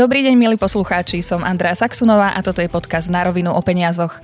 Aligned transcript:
Dobrý 0.00 0.24
deň, 0.24 0.32
milí 0.32 0.56
poslucháči, 0.56 1.20
som 1.20 1.44
Andrea 1.44 1.76
Saxunová 1.76 2.32
a 2.32 2.40
toto 2.40 2.64
je 2.64 2.72
podcast 2.72 3.12
Na 3.12 3.20
rovinu 3.20 3.52
o 3.52 3.60
peniazoch. 3.60 4.16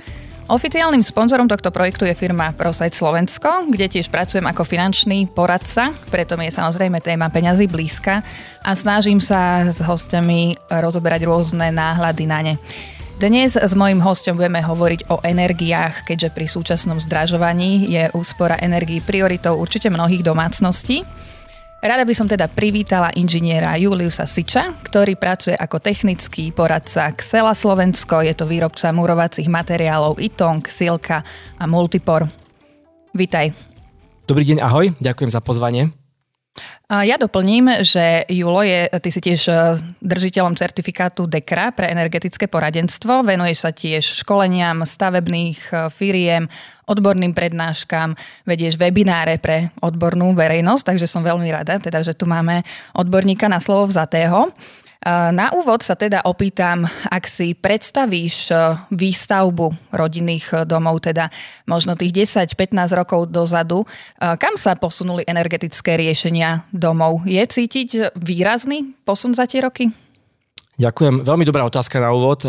Oficiálnym 0.49 1.05
sponzorom 1.05 1.45
tohto 1.45 1.69
projektu 1.69 2.09
je 2.09 2.17
firma 2.17 2.57
ProSite 2.57 2.97
Slovensko, 2.97 3.69
kde 3.69 3.85
tiež 3.85 4.09
pracujem 4.09 4.49
ako 4.49 4.65
finančný 4.65 5.29
poradca, 5.29 5.93
preto 6.09 6.41
mi 6.41 6.49
je 6.49 6.57
samozrejme 6.57 6.97
téma 7.05 7.29
peňazí 7.29 7.69
blízka 7.69 8.25
a 8.65 8.73
snažím 8.73 9.21
sa 9.21 9.69
s 9.69 9.85
hostiami 9.85 10.57
rozoberať 10.73 11.29
rôzne 11.29 11.69
náhľady 11.69 12.25
na 12.25 12.41
ne. 12.41 12.55
Dnes 13.21 13.53
s 13.53 13.73
mojím 13.77 14.01
hostom 14.01 14.41
budeme 14.41 14.65
hovoriť 14.65 15.13
o 15.13 15.21
energiách, 15.21 16.09
keďže 16.09 16.33
pri 16.33 16.49
súčasnom 16.49 16.97
zdražovaní 17.05 17.85
je 17.85 18.09
úspora 18.17 18.57
energií 18.65 19.05
prioritou 19.05 19.61
určite 19.61 19.93
mnohých 19.93 20.25
domácností. 20.25 21.05
Rada 21.77 22.09
by 22.09 22.15
som 22.17 22.25
teda 22.25 22.49
privítala 22.49 23.13
inžiniera 23.15 23.77
Juliusa 23.77 24.25
Siča, 24.25 24.75
ktorý 24.81 25.15
pracuje 25.15 25.53
ako 25.53 25.77
technický 25.77 26.49
poradca 26.51 27.13
Xela 27.13 27.53
Slovensko. 27.53 28.25
Je 28.25 28.33
to 28.33 28.49
výrobca 28.49 28.91
murovacích 28.97 29.47
materiálov 29.47 30.17
Itong, 30.17 30.65
Silka 30.67 31.21
a 31.61 31.65
Multipor. 31.69 32.27
Vítaj. 33.13 33.53
Dobrý 34.27 34.43
deň, 34.49 34.59
ahoj, 34.65 34.97
ďakujem 34.99 35.31
za 35.31 35.45
pozvanie. 35.45 36.06
Ja 36.87 37.19
doplním, 37.19 37.83
že 37.83 38.23
Julo, 38.31 38.63
je, 38.63 38.87
ty 39.03 39.11
si 39.11 39.19
tiež 39.19 39.41
e, 39.51 39.55
držiteľom 40.07 40.55
certifikátu 40.55 41.27
DEKRA 41.27 41.75
pre 41.75 41.91
energetické 41.91 42.47
poradenstvo. 42.47 43.27
Venuješ 43.27 43.59
sa 43.67 43.75
tiež 43.75 44.23
školeniam 44.23 44.87
stavebných 44.87 45.61
e, 45.67 45.91
firiem, 45.91 46.47
odborným 46.87 47.35
prednáškam, 47.35 48.15
vedieš 48.47 48.79
webináre 48.79 49.43
pre 49.43 49.75
odbornú 49.83 50.31
verejnosť, 50.39 50.95
takže 50.95 51.11
som 51.11 51.27
veľmi 51.27 51.51
rada, 51.51 51.83
teda, 51.83 52.07
že 52.07 52.15
tu 52.15 52.31
máme 52.31 52.63
odborníka 52.95 53.51
na 53.51 53.59
slovo 53.59 53.91
vzatého. 53.91 54.47
Na 55.07 55.55
úvod 55.55 55.85
sa 55.85 55.95
teda 55.95 56.25
opýtam, 56.25 56.83
ak 57.13 57.31
si 57.31 57.55
predstavíš 57.55 58.51
e, 58.51 58.55
výstavbu 58.91 59.95
rodinných 59.95 60.47
e, 60.51 60.55
domov, 60.67 61.05
teda 61.05 61.31
možno 61.69 61.95
tých 61.95 62.27
10-15 62.27 62.75
rokov 62.97 63.31
dozadu, 63.31 63.85
e, 63.85 63.87
kam 64.35 64.59
sa 64.59 64.75
posunuli 64.75 65.23
energetické 65.29 65.95
riešenia 65.95 66.67
domov? 66.75 67.23
Je 67.23 67.39
cítiť 67.39 68.19
výrazný 68.19 68.99
posun 69.07 69.37
za 69.37 69.47
tie 69.47 69.63
roky? 69.63 69.95
Ďakujem. 70.81 71.23
Veľmi 71.23 71.45
dobrá 71.47 71.63
otázka 71.69 72.03
na 72.03 72.11
úvod. 72.11 72.43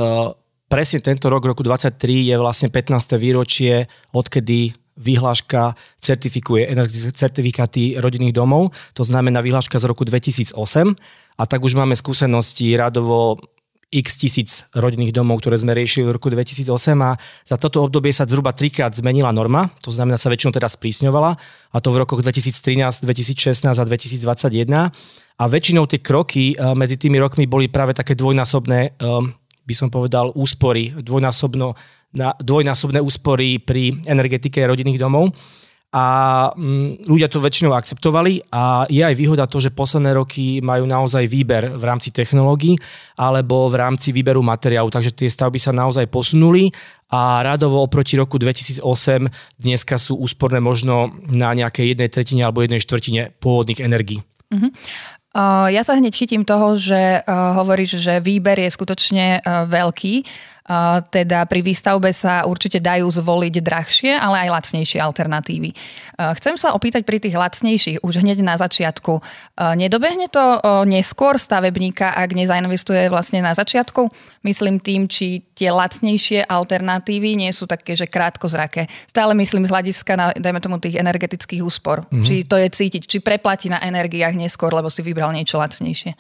Presne 0.68 1.00
tento 1.00 1.32
rok, 1.32 1.46
roku 1.48 1.64
2023, 1.64 2.32
je 2.32 2.36
vlastne 2.36 2.68
15. 2.74 3.16
výročie, 3.22 3.88
odkedy 4.12 4.76
vyhláška 4.98 5.78
certifikuje 6.02 6.68
energetické 6.68 7.14
certifikáty 7.14 7.96
rodinných 8.02 8.34
domov. 8.34 8.74
To 8.98 9.06
znamená 9.06 9.40
vyhláška 9.46 9.78
z 9.78 9.86
roku 9.86 10.04
2008 10.04 10.58
a 11.38 11.44
tak 11.46 11.62
už 11.62 11.78
máme 11.78 11.94
skúsenosti 11.94 12.74
radovo 12.74 13.38
x 13.88 14.20
tisíc 14.20 14.68
rodinných 14.76 15.16
domov, 15.16 15.40
ktoré 15.40 15.56
sme 15.56 15.72
riešili 15.72 16.12
v 16.12 16.20
roku 16.20 16.28
2008 16.28 16.68
a 17.00 17.16
za 17.48 17.56
toto 17.56 17.88
obdobie 17.88 18.12
sa 18.12 18.28
zhruba 18.28 18.52
trikrát 18.52 18.92
zmenila 18.92 19.32
norma, 19.32 19.72
to 19.80 19.96
znamená 19.96 20.20
sa 20.20 20.28
väčšinou 20.28 20.52
teda 20.52 20.68
sprísňovala 20.68 21.32
a 21.72 21.78
to 21.80 21.96
v 21.96 22.04
rokoch 22.04 22.20
2013, 22.20 23.08
2016 23.08 23.64
a 23.64 23.84
2021 23.88 24.92
a 25.40 25.44
väčšinou 25.48 25.88
tie 25.88 26.04
kroky 26.04 26.52
eh, 26.52 26.76
medzi 26.76 27.00
tými 27.00 27.16
rokmi 27.16 27.48
boli 27.48 27.72
práve 27.72 27.96
také 27.96 28.12
dvojnásobné, 28.20 28.80
eh, 28.92 29.24
by 29.64 29.74
som 29.76 29.88
povedal, 29.88 30.36
úspory, 30.36 30.92
dvojnásobno, 30.92 31.76
dvojnásobné 32.44 33.00
úspory 33.04 33.60
pri 33.64 34.04
energetike 34.08 34.64
rodinných 34.64 35.00
domov 35.00 35.32
a 35.88 36.06
mm, 36.52 37.08
ľudia 37.08 37.32
to 37.32 37.40
väčšinou 37.40 37.72
akceptovali 37.72 38.44
a 38.52 38.84
je 38.92 39.00
aj 39.00 39.16
výhoda 39.16 39.48
to, 39.48 39.64
že 39.64 39.72
posledné 39.72 40.12
roky 40.12 40.60
majú 40.60 40.84
naozaj 40.84 41.24
výber 41.32 41.72
v 41.72 41.84
rámci 41.88 42.12
technológií 42.12 42.76
alebo 43.16 43.72
v 43.72 43.80
rámci 43.80 44.12
výberu 44.12 44.44
materiálu, 44.44 44.92
takže 44.92 45.16
tie 45.16 45.32
stavby 45.32 45.56
sa 45.56 45.72
naozaj 45.72 46.12
posunuli 46.12 46.68
a 47.08 47.40
radovo 47.40 47.80
oproti 47.80 48.20
roku 48.20 48.36
2008 48.36 48.84
dneska 49.64 49.96
sú 49.96 50.20
úsporné 50.20 50.60
možno 50.60 51.16
na 51.32 51.56
nejakej 51.56 51.96
jednej 51.96 52.10
tretine 52.12 52.42
alebo 52.44 52.68
jednej 52.68 52.84
štvrtine 52.84 53.40
pôvodných 53.40 53.80
energií. 53.80 54.20
Uh-huh. 54.52 54.72
Ja 55.70 55.86
sa 55.86 55.94
hneď 55.94 56.18
chytím 56.18 56.42
toho, 56.42 56.82
že 56.82 57.22
hovoríš, 57.30 58.02
že 58.02 58.18
výber 58.18 58.58
je 58.58 58.74
skutočne 58.74 59.46
veľký 59.46 60.26
teda 61.10 61.48
pri 61.48 61.64
výstavbe 61.64 62.12
sa 62.12 62.44
určite 62.44 62.84
dajú 62.84 63.08
zvoliť 63.08 63.56
drahšie, 63.64 64.12
ale 64.20 64.48
aj 64.48 64.50
lacnejšie 64.52 65.00
alternatívy. 65.00 65.72
Chcem 66.36 66.60
sa 66.60 66.76
opýtať 66.76 67.08
pri 67.08 67.24
tých 67.24 67.40
lacnejších 67.40 68.04
už 68.04 68.20
hneď 68.20 68.44
na 68.44 68.60
začiatku. 68.60 69.24
Nedobehne 69.80 70.28
to 70.28 70.60
neskôr 70.84 71.40
stavebníka, 71.40 72.12
ak 72.12 72.36
nezainvestuje 72.36 73.08
vlastne 73.08 73.40
na 73.40 73.56
začiatku? 73.56 74.12
Myslím 74.44 74.84
tým, 74.84 75.08
či 75.08 75.48
tie 75.56 75.72
lacnejšie 75.72 76.44
alternatívy 76.44 77.40
nie 77.40 77.52
sú 77.56 77.64
také, 77.64 77.96
že 77.96 78.12
krátko 78.12 78.52
zrake. 78.52 78.92
Stále 79.08 79.32
myslím 79.40 79.64
z 79.64 79.72
hľadiska 79.72 80.14
na, 80.20 80.36
dajme 80.36 80.60
tomu, 80.60 80.84
tých 80.84 81.00
energetických 81.00 81.64
úspor. 81.64 82.04
Mm-hmm. 82.12 82.26
Či 82.28 82.36
to 82.44 82.60
je 82.60 82.68
cítiť, 82.68 83.04
či 83.08 83.18
preplatí 83.24 83.72
na 83.72 83.80
energiách 83.80 84.36
neskôr, 84.36 84.76
lebo 84.76 84.92
si 84.92 85.00
vybral 85.00 85.32
niečo 85.32 85.56
lacnejšie. 85.58 86.14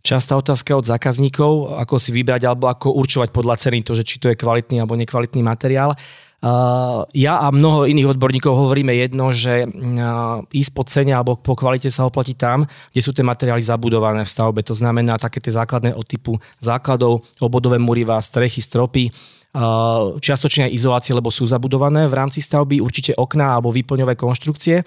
Častá 0.00 0.32
otázka 0.40 0.80
od 0.80 0.88
zákazníkov, 0.88 1.76
ako 1.76 2.00
si 2.00 2.10
vybrať 2.16 2.48
alebo 2.48 2.72
ako 2.72 2.96
určovať 2.96 3.28
podľa 3.36 3.60
ceny 3.60 3.84
to, 3.84 3.92
že 3.92 4.04
či 4.08 4.16
to 4.16 4.32
je 4.32 4.40
kvalitný 4.40 4.80
alebo 4.80 4.96
nekvalitný 4.96 5.44
materiál. 5.44 5.92
Uh, 6.40 7.04
ja 7.12 7.36
a 7.36 7.52
mnoho 7.52 7.84
iných 7.84 8.16
odborníkov 8.16 8.48
hovoríme 8.48 8.96
jedno, 8.96 9.28
že 9.28 9.68
uh, 9.68 10.40
ísť 10.48 10.72
po 10.72 10.88
cene 10.88 11.12
alebo 11.12 11.36
po 11.36 11.52
kvalite 11.52 11.92
sa 11.92 12.08
oplatí 12.08 12.32
tam, 12.32 12.64
kde 12.64 13.04
sú 13.04 13.12
tie 13.12 13.20
materiály 13.20 13.60
zabudované 13.60 14.24
v 14.24 14.32
stavbe. 14.32 14.64
To 14.64 14.72
znamená 14.72 15.20
také 15.20 15.36
tie 15.44 15.52
základné 15.52 15.92
od 15.92 16.08
typu 16.08 16.40
základov, 16.56 17.28
obodové 17.44 17.76
murivá, 17.76 18.16
strechy, 18.24 18.64
stropy, 18.64 19.12
uh, 19.52 20.16
čiastočne 20.16 20.72
aj 20.72 20.80
izolácie, 20.80 21.12
lebo 21.12 21.28
sú 21.28 21.44
zabudované 21.44 22.08
v 22.08 22.16
rámci 22.16 22.40
stavby, 22.40 22.80
určite 22.80 23.12
okná 23.20 23.60
alebo 23.60 23.68
výplňové 23.68 24.16
konštrukcie. 24.16 24.80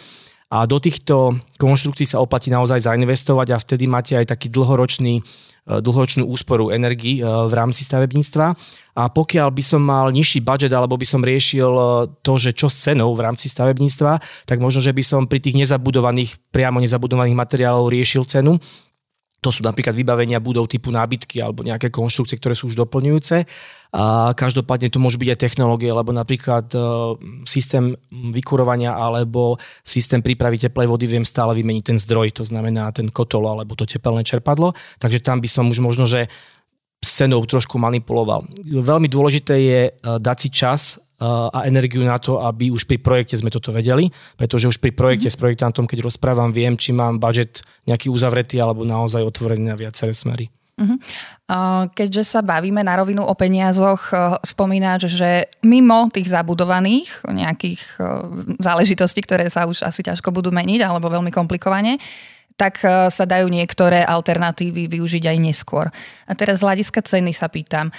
A 0.53 0.69
do 0.69 0.77
týchto 0.77 1.33
konštrukcií 1.57 2.05
sa 2.05 2.21
oplatí 2.21 2.53
naozaj 2.53 2.85
zainvestovať 2.85 3.47
a 3.49 3.57
vtedy 3.57 3.89
máte 3.89 4.13
aj 4.13 4.37
taký 4.37 4.53
dlhoročný 4.53 5.17
e, 5.17 5.21
dlhoročnú 5.81 6.29
úsporu 6.29 6.69
energii 6.69 7.17
e, 7.17 7.25
v 7.25 7.53
rámci 7.57 7.81
stavebníctva. 7.81 8.53
A 8.93 9.03
pokiaľ 9.09 9.49
by 9.49 9.63
som 9.65 9.81
mal 9.81 10.13
nižší 10.13 10.45
budget 10.45 10.69
alebo 10.69 10.93
by 10.93 11.09
som 11.09 11.25
riešil 11.25 11.73
e, 11.73 11.85
to, 12.21 12.37
že 12.37 12.53
čo 12.53 12.69
s 12.69 12.85
cenou 12.85 13.09
v 13.17 13.25
rámci 13.25 13.49
stavebníctva, 13.49 14.45
tak 14.45 14.61
možno, 14.61 14.85
že 14.85 14.93
by 14.93 15.01
som 15.01 15.25
pri 15.25 15.41
tých 15.41 15.57
nezabudovaných, 15.57 16.37
priamo 16.53 16.77
nezabudovaných 16.77 17.33
materiálov 17.33 17.89
riešil 17.89 18.21
cenu 18.29 18.61
to 19.43 19.51
sú 19.51 19.61
napríklad 19.67 19.91
vybavenia 19.91 20.39
budov 20.39 20.71
typu 20.71 20.87
nábytky 20.87 21.43
alebo 21.43 21.67
nejaké 21.67 21.91
konštrukcie, 21.91 22.39
ktoré 22.39 22.55
sú 22.55 22.71
už 22.71 22.79
doplňujúce. 22.79 23.43
A 23.93 24.33
každopádne 24.33 24.89
to 24.89 24.97
môžu 24.97 25.21
byť 25.21 25.29
aj 25.35 25.39
technológie, 25.43 25.91
alebo 25.91 26.09
napríklad 26.15 26.65
e, 26.73 26.79
systém 27.45 27.93
vykurovania 28.09 28.95
alebo 28.95 29.59
systém 29.85 30.23
prípravy 30.23 30.57
teplej 30.57 30.89
vody 30.89 31.05
viem 31.05 31.27
stále 31.27 31.53
vymeniť 31.53 31.83
ten 31.93 31.97
zdroj, 32.01 32.41
to 32.41 32.43
znamená 32.47 32.89
ten 32.89 33.11
kotol 33.13 33.45
alebo 33.45 33.77
to 33.77 33.85
tepelné 33.85 34.25
čerpadlo. 34.25 34.73
Takže 34.97 35.21
tam 35.21 35.37
by 35.43 35.49
som 35.51 35.69
už 35.69 35.77
možno, 35.83 36.09
že 36.09 36.25
s 37.03 37.09
cenou 37.19 37.43
trošku 37.43 37.75
manipuloval. 37.75 38.47
Veľmi 38.63 39.11
dôležité 39.11 39.55
je 39.59 39.81
e, 39.87 39.91
dať 40.01 40.37
si 40.39 40.49
čas 40.49 40.97
a 41.23 41.63
energiu 41.63 42.03
na 42.03 42.19
to, 42.19 42.43
aby 42.43 42.67
už 42.67 42.83
pri 42.83 42.99
projekte 42.99 43.39
sme 43.39 43.47
toto 43.47 43.71
vedeli, 43.71 44.11
pretože 44.35 44.67
už 44.67 44.77
pri 44.83 44.91
projekte 44.91 45.31
mm-hmm. 45.31 45.39
s 45.39 45.41
projektantom, 45.41 45.85
keď 45.87 46.03
rozprávam, 46.03 46.51
viem, 46.51 46.75
či 46.75 46.91
mám 46.91 47.15
budget 47.15 47.63
nejaký 47.87 48.11
uzavretý 48.11 48.59
alebo 48.59 48.83
naozaj 48.83 49.23
otvorený 49.23 49.71
na 49.71 49.79
viaceré 49.79 50.11
smery. 50.11 50.51
Uh-huh. 50.73 50.97
Keďže 51.93 52.25
sa 52.25 52.41
bavíme 52.41 52.81
na 52.81 52.97
rovinu 52.97 53.21
o 53.21 53.33
peniazoch, 53.37 54.09
e, 54.09 54.41
spomínaš, 54.41 55.05
že 55.05 55.45
mimo 55.61 56.09
tých 56.09 56.33
zabudovaných 56.33 57.29
nejakých 57.29 57.81
e, 58.01 58.05
záležitostí, 58.57 59.21
ktoré 59.21 59.53
sa 59.53 59.69
už 59.69 59.85
asi 59.85 60.01
ťažko 60.01 60.33
budú 60.33 60.49
meniť 60.49 60.81
alebo 60.81 61.13
veľmi 61.13 61.29
komplikovane, 61.29 62.01
tak 62.57 62.81
e, 62.81 63.13
sa 63.13 63.25
dajú 63.29 63.53
niektoré 63.53 64.01
alternatívy 64.01 64.89
využiť 64.89 65.29
aj 65.29 65.37
neskôr. 65.37 65.93
A 66.25 66.33
teraz 66.33 66.57
z 66.61 66.65
hľadiska 66.65 67.05
ceny 67.05 67.37
sa 67.37 67.53
pýtam. 67.53 67.93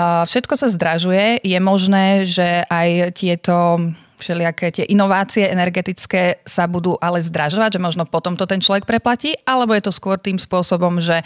Všetko 0.00 0.60
sa 0.60 0.68
zdražuje. 0.68 1.40
Je 1.40 1.56
možné, 1.56 2.28
že 2.28 2.68
aj 2.68 3.16
tieto 3.16 3.80
všelijaké 4.20 4.72
tie 4.72 4.84
inovácie 4.92 5.48
energetické 5.48 6.44
sa 6.44 6.68
budú 6.68 7.00
ale 7.00 7.24
zdražovať, 7.24 7.76
že 7.76 7.84
možno 7.84 8.04
potom 8.04 8.36
to 8.36 8.44
ten 8.44 8.60
človek 8.60 8.84
preplatí, 8.84 9.32
alebo 9.48 9.72
je 9.72 9.88
to 9.88 9.92
skôr 9.92 10.20
tým 10.20 10.36
spôsobom, 10.36 11.00
že 11.00 11.20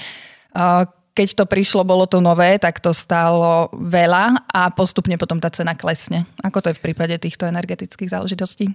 keď 1.10 1.28
to 1.34 1.44
prišlo, 1.46 1.82
bolo 1.82 2.06
to 2.06 2.22
nové, 2.22 2.58
tak 2.62 2.78
to 2.78 2.94
stálo 2.94 3.70
veľa 3.74 4.46
a 4.46 4.70
postupne 4.70 5.18
potom 5.18 5.42
tá 5.42 5.50
cena 5.50 5.74
klesne. 5.74 6.26
Ako 6.42 6.62
to 6.62 6.70
je 6.70 6.78
v 6.78 6.84
prípade 6.90 7.14
týchto 7.18 7.50
energetických 7.50 8.10
záležitostí? 8.10 8.70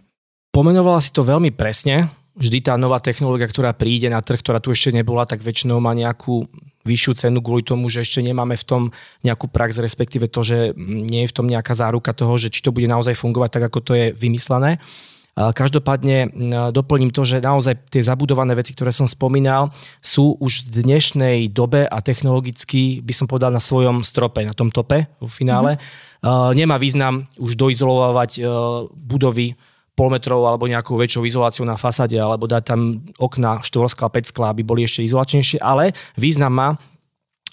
Pomenovala 0.51 1.00
si 1.00 1.15
to 1.15 1.24
veľmi 1.24 1.56
presne. 1.56 2.12
Vždy 2.36 2.68
tá 2.68 2.75
nová 2.75 3.00
technológia, 3.00 3.48
ktorá 3.48 3.71
príde 3.71 4.12
na 4.12 4.19
trh, 4.19 4.44
ktorá 4.44 4.59
tu 4.59 4.71
ešte 4.71 4.91
nebola, 4.91 5.24
tak 5.24 5.39
väčšinou 5.39 5.80
má 5.80 5.95
nejakú 5.95 6.44
vyššiu 6.85 7.11
cenu 7.17 7.41
kvôli 7.41 7.65
tomu, 7.65 7.89
že 7.89 8.05
ešte 8.05 8.21
nemáme 8.21 8.53
v 8.53 8.65
tom 8.65 8.81
nejakú 9.25 9.49
prax, 9.49 9.81
respektíve 9.81 10.29
to, 10.29 10.45
že 10.45 10.71
nie 10.77 11.25
je 11.25 11.31
v 11.33 11.35
tom 11.35 11.49
nejaká 11.49 11.73
záruka 11.73 12.13
toho, 12.13 12.37
že 12.37 12.53
či 12.53 12.61
to 12.61 12.69
bude 12.69 12.85
naozaj 12.85 13.17
fungovať 13.17 13.49
tak, 13.57 13.63
ako 13.73 13.79
to 13.81 13.91
je 13.97 14.05
vymyslené. 14.13 14.77
Každopádne 15.35 16.31
doplním 16.71 17.11
to, 17.11 17.27
že 17.27 17.43
naozaj 17.43 17.91
tie 17.91 17.99
zabudované 17.99 18.55
veci, 18.55 18.71
ktoré 18.71 18.95
som 18.95 19.03
spomínal, 19.03 19.67
sú 19.99 20.39
už 20.39 20.71
v 20.71 20.87
dnešnej 20.87 21.51
dobe 21.51 21.83
a 21.83 21.99
technologicky, 21.99 23.03
by 23.03 23.11
som 23.11 23.27
povedal, 23.27 23.51
na 23.51 23.59
svojom 23.59 23.99
strope, 23.99 24.39
na 24.47 24.55
tom 24.55 24.71
tope 24.71 25.11
v 25.19 25.27
finále. 25.27 25.75
Mm-hmm. 25.75 26.55
Nemá 26.55 26.79
význam 26.79 27.27
už 27.35 27.59
doizolovať 27.59 28.47
budovy 28.95 29.59
pol 29.95 30.12
metrov 30.12 30.44
alebo 30.44 30.68
nejakou 30.68 31.00
väčšou 31.00 31.24
izoláciou 31.24 31.63
na 31.63 31.80
fasade 31.80 32.19
alebo 32.19 32.45
dať 32.45 32.63
tam 32.68 33.00
okna 33.15 33.63
štvorskla, 33.63 34.12
peckla, 34.12 34.51
aby 34.51 34.62
boli 34.62 34.83
ešte 34.83 35.01
izolačnejšie, 35.07 35.63
ale 35.63 35.95
význam 36.19 36.51
má 36.51 36.69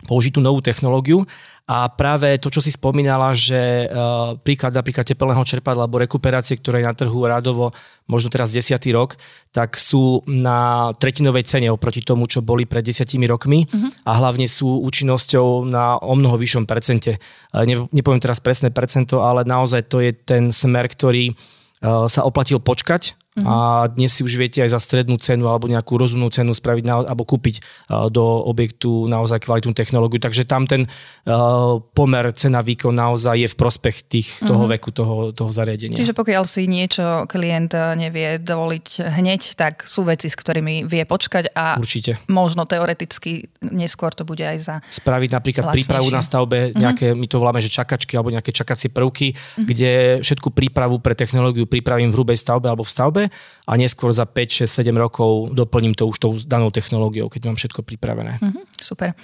použiť 0.02 0.34
tú 0.34 0.40
novú 0.42 0.58
technológiu 0.58 1.22
a 1.62 1.86
práve 1.86 2.34
to, 2.42 2.50
čo 2.50 2.58
si 2.58 2.74
spomínala, 2.74 3.30
že 3.38 3.86
uh, 3.86 4.34
príklad 4.42 4.74
napríklad 4.74 5.06
tepelného 5.06 5.46
čerpadla 5.46 5.86
alebo 5.86 6.02
rekuperácie, 6.02 6.58
ktoré 6.58 6.82
je 6.82 6.90
na 6.90 6.98
trhu 6.98 7.22
rádovo 7.22 7.70
možno 8.10 8.26
teraz 8.34 8.50
desiatý 8.50 8.90
rok, 8.90 9.14
tak 9.54 9.78
sú 9.78 10.26
na 10.26 10.90
tretinovej 10.98 11.46
cene 11.46 11.70
oproti 11.70 12.02
tomu, 12.02 12.26
čo 12.26 12.42
boli 12.42 12.66
pred 12.66 12.82
desiatimi 12.82 13.30
rokmi 13.30 13.62
uh-huh. 13.62 14.10
a 14.10 14.18
hlavne 14.18 14.50
sú 14.50 14.82
účinnosťou 14.82 15.70
na 15.70 16.02
o 16.02 16.18
mnoho 16.18 16.34
vyššom 16.34 16.66
percente. 16.66 17.22
Ne, 17.54 17.86
nepoviem 17.94 18.18
teraz 18.18 18.42
presné 18.42 18.74
percento, 18.74 19.22
ale 19.22 19.46
naozaj 19.46 19.86
to 19.86 20.02
je 20.02 20.10
ten 20.18 20.50
smer, 20.50 20.90
ktorý 20.90 21.30
uh, 21.30 21.61
sa 21.82 22.20
oplatil 22.22 22.62
počkať 22.62 23.18
Uh-huh. 23.32 23.48
A 23.48 23.88
dnes 23.88 24.12
si 24.12 24.20
už 24.20 24.36
viete 24.36 24.60
aj 24.60 24.76
za 24.76 24.80
strednú 24.84 25.16
cenu 25.16 25.48
alebo 25.48 25.64
nejakú 25.64 25.96
rozumnú 25.96 26.28
cenu 26.28 26.52
spraviť 26.52 26.84
na, 26.84 27.00
alebo 27.00 27.24
kúpiť 27.24 27.64
uh, 27.88 28.12
do 28.12 28.20
objektu 28.44 29.08
naozaj 29.08 29.40
kvalitnú 29.48 29.72
technológiu. 29.72 30.20
Takže 30.20 30.44
tam 30.44 30.68
ten 30.68 30.84
uh, 30.84 31.80
pomer 31.96 32.28
cena 32.36 32.60
výkon 32.60 32.92
naozaj 32.92 33.40
je 33.40 33.48
v 33.48 33.56
prospech 33.56 33.96
tých, 34.04 34.28
uh-huh. 34.36 34.52
toho 34.52 34.64
veku, 34.68 34.92
toho, 34.92 35.16
toho 35.32 35.48
zariadenia. 35.48 35.96
Čiže 35.96 36.12
pokiaľ 36.12 36.44
si 36.44 36.68
niečo 36.68 37.24
klient 37.24 37.72
uh, 37.72 37.96
nevie 37.96 38.36
dovoliť 38.36 39.00
hneď, 39.00 39.56
tak 39.56 39.88
sú 39.88 40.04
veci, 40.04 40.28
s 40.28 40.36
ktorými 40.36 40.84
vie 40.84 41.08
počkať 41.08 41.56
a 41.56 41.80
Určite. 41.80 42.20
možno 42.28 42.68
teoreticky 42.68 43.48
neskôr 43.64 44.12
to 44.12 44.28
bude 44.28 44.44
aj 44.44 44.58
za 44.60 44.74
Spraviť 44.92 45.30
napríklad 45.32 45.72
lacnejšie. 45.72 45.88
prípravu 45.88 46.08
na 46.12 46.20
stavbe, 46.20 46.68
mhm. 46.68 46.76
nejaké, 46.76 47.06
uh-huh. 47.16 47.20
my 47.24 47.26
to 47.32 47.40
voláme, 47.40 47.64
že 47.64 47.72
čakačky 47.72 48.12
alebo 48.12 48.28
nejaké 48.28 48.52
čakacie 48.52 48.92
prvky, 48.92 49.32
uh-huh. 49.32 49.64
kde 49.64 50.20
všetku 50.20 50.52
prípravu 50.52 51.00
pre 51.00 51.16
technológiu 51.16 51.64
pripravím 51.64 52.12
v 52.12 52.16
hrubej 52.20 52.36
stavbe 52.36 52.68
alebo 52.68 52.84
v 52.84 52.92
stavbe 52.92 53.21
stavbe 53.28 53.66
a 53.66 53.72
neskôr 53.78 54.10
za 54.10 54.26
5, 54.26 54.66
6, 54.66 54.82
7 54.82 54.90
rokov 54.98 55.54
doplním 55.54 55.94
to 55.94 56.08
už 56.10 56.18
tou 56.18 56.32
danou 56.42 56.70
technológiou, 56.70 57.30
keď 57.30 57.42
mám 57.46 57.56
všetko 57.58 57.86
pripravené. 57.86 58.42
Uh-huh, 58.42 58.64
super. 58.80 59.14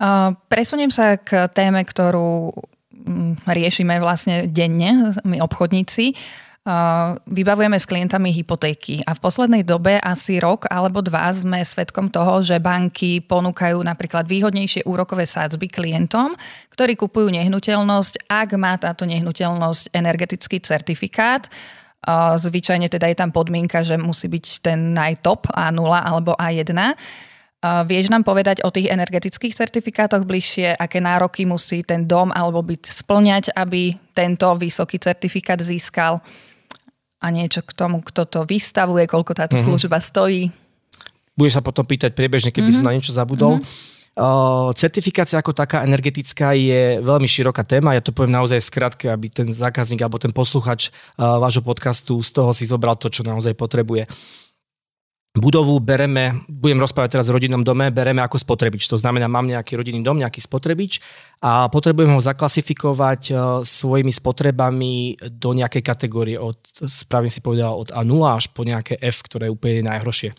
Uh, 0.00 0.34
presuniem 0.48 0.90
sa 0.90 1.20
k 1.20 1.46
téme, 1.52 1.84
ktorú 1.84 2.50
um, 2.50 3.36
riešime 3.46 4.00
vlastne 4.00 4.48
denne, 4.48 5.14
my 5.22 5.38
obchodníci. 5.44 6.16
Vybavujeme 7.24 7.80
s 7.80 7.88
klientami 7.88 8.36
hypotéky 8.36 9.00
a 9.08 9.16
v 9.16 9.22
poslednej 9.24 9.64
dobe 9.64 9.96
asi 9.96 10.36
rok 10.36 10.68
alebo 10.68 11.00
dva 11.00 11.32
sme 11.32 11.64
svedkom 11.64 12.12
toho, 12.12 12.44
že 12.44 12.60
banky 12.60 13.24
ponúkajú 13.24 13.80
napríklad 13.80 14.28
výhodnejšie 14.28 14.84
úrokové 14.84 15.24
sádzby 15.24 15.72
klientom, 15.72 16.36
ktorí 16.68 17.00
kupujú 17.00 17.32
nehnuteľnosť, 17.32 18.28
ak 18.28 18.48
má 18.60 18.76
táto 18.76 19.08
nehnuteľnosť 19.08 19.96
energetický 19.96 20.60
certifikát. 20.60 21.48
Zvyčajne 22.40 22.88
teda 22.88 23.12
je 23.12 23.16
tam 23.18 23.28
podmienka, 23.28 23.84
že 23.84 24.00
musí 24.00 24.24
byť 24.24 24.64
ten 24.64 24.96
najtop 24.96 25.52
A0 25.52 25.84
alebo 26.00 26.32
A1. 26.32 26.72
Vieš 27.60 28.08
nám 28.08 28.24
povedať 28.24 28.64
o 28.64 28.72
tých 28.72 28.88
energetických 28.88 29.52
certifikátoch 29.52 30.24
bližšie, 30.24 30.80
aké 30.80 30.96
nároky 30.96 31.44
musí 31.44 31.84
ten 31.84 32.08
dom 32.08 32.32
alebo 32.32 32.64
byť 32.64 32.88
splňať, 32.88 33.44
aby 33.52 33.92
tento 34.16 34.48
vysoký 34.56 34.96
certifikát 34.96 35.60
získal 35.60 36.24
a 37.20 37.26
niečo 37.28 37.60
k 37.60 37.76
tomu, 37.76 38.00
kto 38.00 38.24
to 38.24 38.40
vystavuje, 38.48 39.04
koľko 39.04 39.36
táto 39.36 39.60
mm-hmm. 39.60 39.68
služba 39.68 40.00
stojí. 40.00 40.48
Budeš 41.36 41.60
sa 41.60 41.64
potom 41.64 41.84
pýtať 41.84 42.16
priebežne, 42.16 42.48
keby 42.48 42.72
mm-hmm. 42.72 42.80
som 42.80 42.88
na 42.88 42.96
niečo 42.96 43.12
zabudol. 43.12 43.60
Mm-hmm. 43.60 43.99
Certifikácia 44.76 45.40
ako 45.40 45.56
taká 45.56 45.80
energetická 45.80 46.52
je 46.52 47.00
veľmi 47.00 47.24
široká 47.24 47.64
téma. 47.64 47.96
Ja 47.96 48.04
to 48.04 48.12
poviem 48.12 48.36
naozaj 48.36 48.60
skrátke, 48.60 49.08
aby 49.08 49.32
ten 49.32 49.48
zákazník 49.48 50.04
alebo 50.04 50.20
ten 50.20 50.28
posluchač 50.28 50.92
vášho 51.16 51.64
podcastu 51.64 52.20
z 52.20 52.28
toho 52.36 52.52
si 52.52 52.68
zobral 52.68 53.00
to, 53.00 53.08
čo 53.08 53.24
naozaj 53.24 53.56
potrebuje. 53.56 54.04
Budovu 55.30 55.78
bereme, 55.78 56.42
budem 56.50 56.82
rozprávať 56.82 57.14
teraz 57.14 57.30
o 57.30 57.36
rodinnom 57.38 57.62
dome, 57.62 57.94
bereme 57.94 58.18
ako 58.18 58.34
spotrebič. 58.34 58.90
To 58.90 58.98
znamená, 58.98 59.30
mám 59.30 59.46
nejaký 59.46 59.78
rodinný 59.78 60.02
dom, 60.02 60.18
nejaký 60.18 60.42
spotrebič 60.42 60.98
a 61.38 61.70
potrebujem 61.70 62.10
ho 62.10 62.18
zaklasifikovať 62.18 63.30
svojimi 63.62 64.10
spotrebami 64.10 65.22
do 65.38 65.54
nejakej 65.54 65.86
kategórie 65.86 66.34
od, 66.34 66.58
správne 66.82 67.30
si 67.30 67.38
povedal, 67.38 67.78
od 67.78 67.94
A0 67.94 68.20
až 68.26 68.50
po 68.50 68.66
nejaké 68.66 68.98
F, 68.98 69.22
ktoré 69.22 69.46
je 69.46 69.54
úplne 69.54 69.86
najhoršie. 69.86 70.34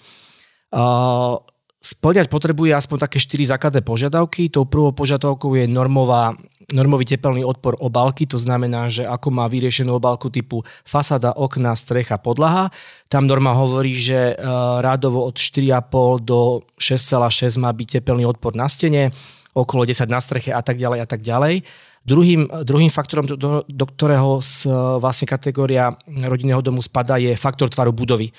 Splňať 1.81 2.29
potrebuje 2.29 2.77
aspoň 2.77 3.09
také 3.09 3.17
4 3.17 3.57
základné 3.57 3.81
požiadavky. 3.81 4.53
Tou 4.53 4.69
prvou 4.69 4.93
požiadavkou 4.93 5.57
je 5.57 5.65
normová, 5.65 6.37
normový 6.69 7.09
tepelný 7.09 7.41
odpor 7.41 7.73
obálky, 7.81 8.29
to 8.29 8.37
znamená, 8.37 8.85
že 8.85 9.01
ako 9.01 9.33
má 9.33 9.49
vyriešenú 9.49 9.97
obálku 9.97 10.29
typu 10.29 10.61
fasáda, 10.85 11.33
okna, 11.33 11.73
strecha, 11.73 12.21
podlaha. 12.21 12.69
Tam 13.09 13.25
norma 13.25 13.57
hovorí, 13.57 13.97
že 13.97 14.37
e, 14.37 14.45
rádovo 14.77 15.25
od 15.25 15.41
4,5 15.41 16.21
do 16.21 16.61
6,6 16.77 17.57
má 17.57 17.73
byť 17.73 17.97
tepelný 17.97 18.29
odpor 18.29 18.53
na 18.53 18.69
stene, 18.69 19.09
okolo 19.57 19.81
10 19.81 20.05
na 20.05 20.21
streche 20.21 20.53
a 20.53 20.61
tak 20.61 20.77
ďalej 20.77 21.01
a 21.01 21.07
tak 21.09 21.25
ďalej. 21.25 21.65
Druhým, 22.05 22.45
druhým 22.61 22.93
faktorom, 22.93 23.25
do, 23.25 23.65
do 23.65 23.85
ktorého 23.89 24.37
z, 24.37 24.69
vlastne 25.01 25.25
kategória 25.25 25.97
rodinného 26.05 26.61
domu 26.61 26.85
spada, 26.85 27.17
je 27.17 27.33
faktor 27.33 27.73
tvaru 27.73 27.89
budovy 27.89 28.29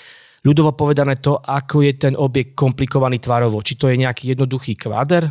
ľudovo 0.42 0.74
povedané 0.74 1.22
to, 1.22 1.38
ako 1.38 1.86
je 1.86 1.92
ten 1.94 2.14
objekt 2.18 2.58
komplikovaný 2.58 3.22
tvarovo. 3.22 3.62
Či 3.62 3.78
to 3.78 3.86
je 3.86 4.02
nejaký 4.02 4.34
jednoduchý 4.34 4.74
kváder, 4.74 5.30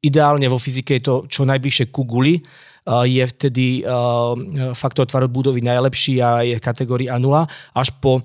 ideálne 0.00 0.48
vo 0.48 0.56
fyzike 0.56 0.96
je 1.00 1.02
to 1.04 1.14
čo 1.28 1.42
najbližšie 1.44 1.92
ku 1.92 2.06
guli, 2.06 2.40
je 2.86 3.24
vtedy 3.24 3.80
faktor 4.76 5.08
tvaru 5.08 5.28
budovy 5.32 5.64
najlepší 5.64 6.20
a 6.20 6.44
je 6.44 6.56
kategória 6.60 7.16
0, 7.16 7.48
až 7.74 7.88
po 7.98 8.20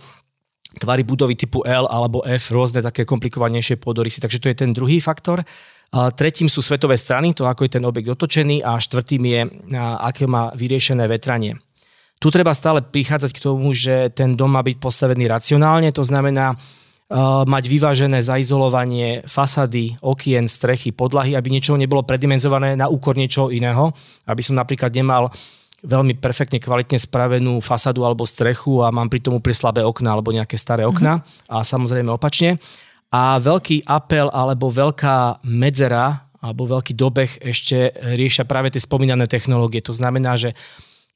tvary 0.70 1.08
budovy 1.08 1.40
typu 1.40 1.64
L 1.64 1.88
alebo 1.88 2.22
F, 2.28 2.52
rôzne 2.52 2.84
také 2.84 3.08
komplikovanejšie 3.08 3.80
podorysy. 3.80 4.20
Takže 4.22 4.40
to 4.44 4.50
je 4.52 4.60
ten 4.60 4.72
druhý 4.76 5.00
faktor. 5.00 5.42
Tretím 5.90 6.46
sú 6.46 6.62
svetové 6.62 7.00
strany, 7.00 7.34
to 7.34 7.50
ako 7.50 7.66
je 7.66 7.80
ten 7.80 7.84
objekt 7.88 8.14
otočený 8.14 8.62
a 8.62 8.78
štvrtým 8.78 9.24
je, 9.26 9.42
aké 9.80 10.30
má 10.30 10.54
vyriešené 10.54 11.08
vetranie. 11.10 11.58
Tu 12.20 12.28
treba 12.28 12.52
stále 12.52 12.84
prichádzať 12.84 13.32
k 13.32 13.44
tomu, 13.44 13.72
že 13.72 14.12
ten 14.12 14.36
dom 14.36 14.52
má 14.52 14.60
byť 14.60 14.76
postavený 14.76 15.32
racionálne, 15.32 15.88
to 15.96 16.04
znamená 16.04 16.52
uh, 16.52 17.48
mať 17.48 17.64
vyvážené 17.72 18.20
zaizolovanie 18.20 19.24
fasády, 19.24 19.96
okien, 20.04 20.52
strechy, 20.52 20.92
podlahy, 20.92 21.40
aby 21.40 21.48
niečo 21.48 21.80
nebolo 21.80 22.04
predimenzované 22.04 22.76
na 22.76 22.92
úkor 22.92 23.16
niečoho 23.16 23.56
iného. 23.56 23.96
Aby 24.28 24.44
som 24.44 24.60
napríklad 24.60 24.92
nemal 24.92 25.32
veľmi 25.80 26.20
perfektne, 26.20 26.60
kvalitne 26.60 27.00
spravenú 27.00 27.64
fasádu 27.64 28.04
alebo 28.04 28.28
strechu 28.28 28.84
a 28.84 28.92
mám 28.92 29.08
pri 29.08 29.24
tom 29.24 29.40
úplne 29.40 29.56
slabé 29.56 29.82
okna 29.88 30.12
alebo 30.12 30.36
nejaké 30.36 30.60
staré 30.60 30.84
okna 30.84 31.24
mm-hmm. 31.24 31.56
a 31.56 31.64
samozrejme 31.64 32.12
opačne. 32.12 32.60
A 33.10 33.40
veľký 33.40 33.88
apel 33.88 34.28
alebo 34.30 34.70
veľká 34.70 35.42
medzera 35.48 36.28
alebo 36.40 36.68
veľký 36.68 36.94
dobeh 36.96 37.32
ešte 37.44 37.96
riešia 37.96 38.44
práve 38.44 38.72
tie 38.72 38.84
spomínané 38.84 39.28
technológie. 39.28 39.80
To 39.88 39.96
znamená, 39.96 40.36
že 40.36 40.56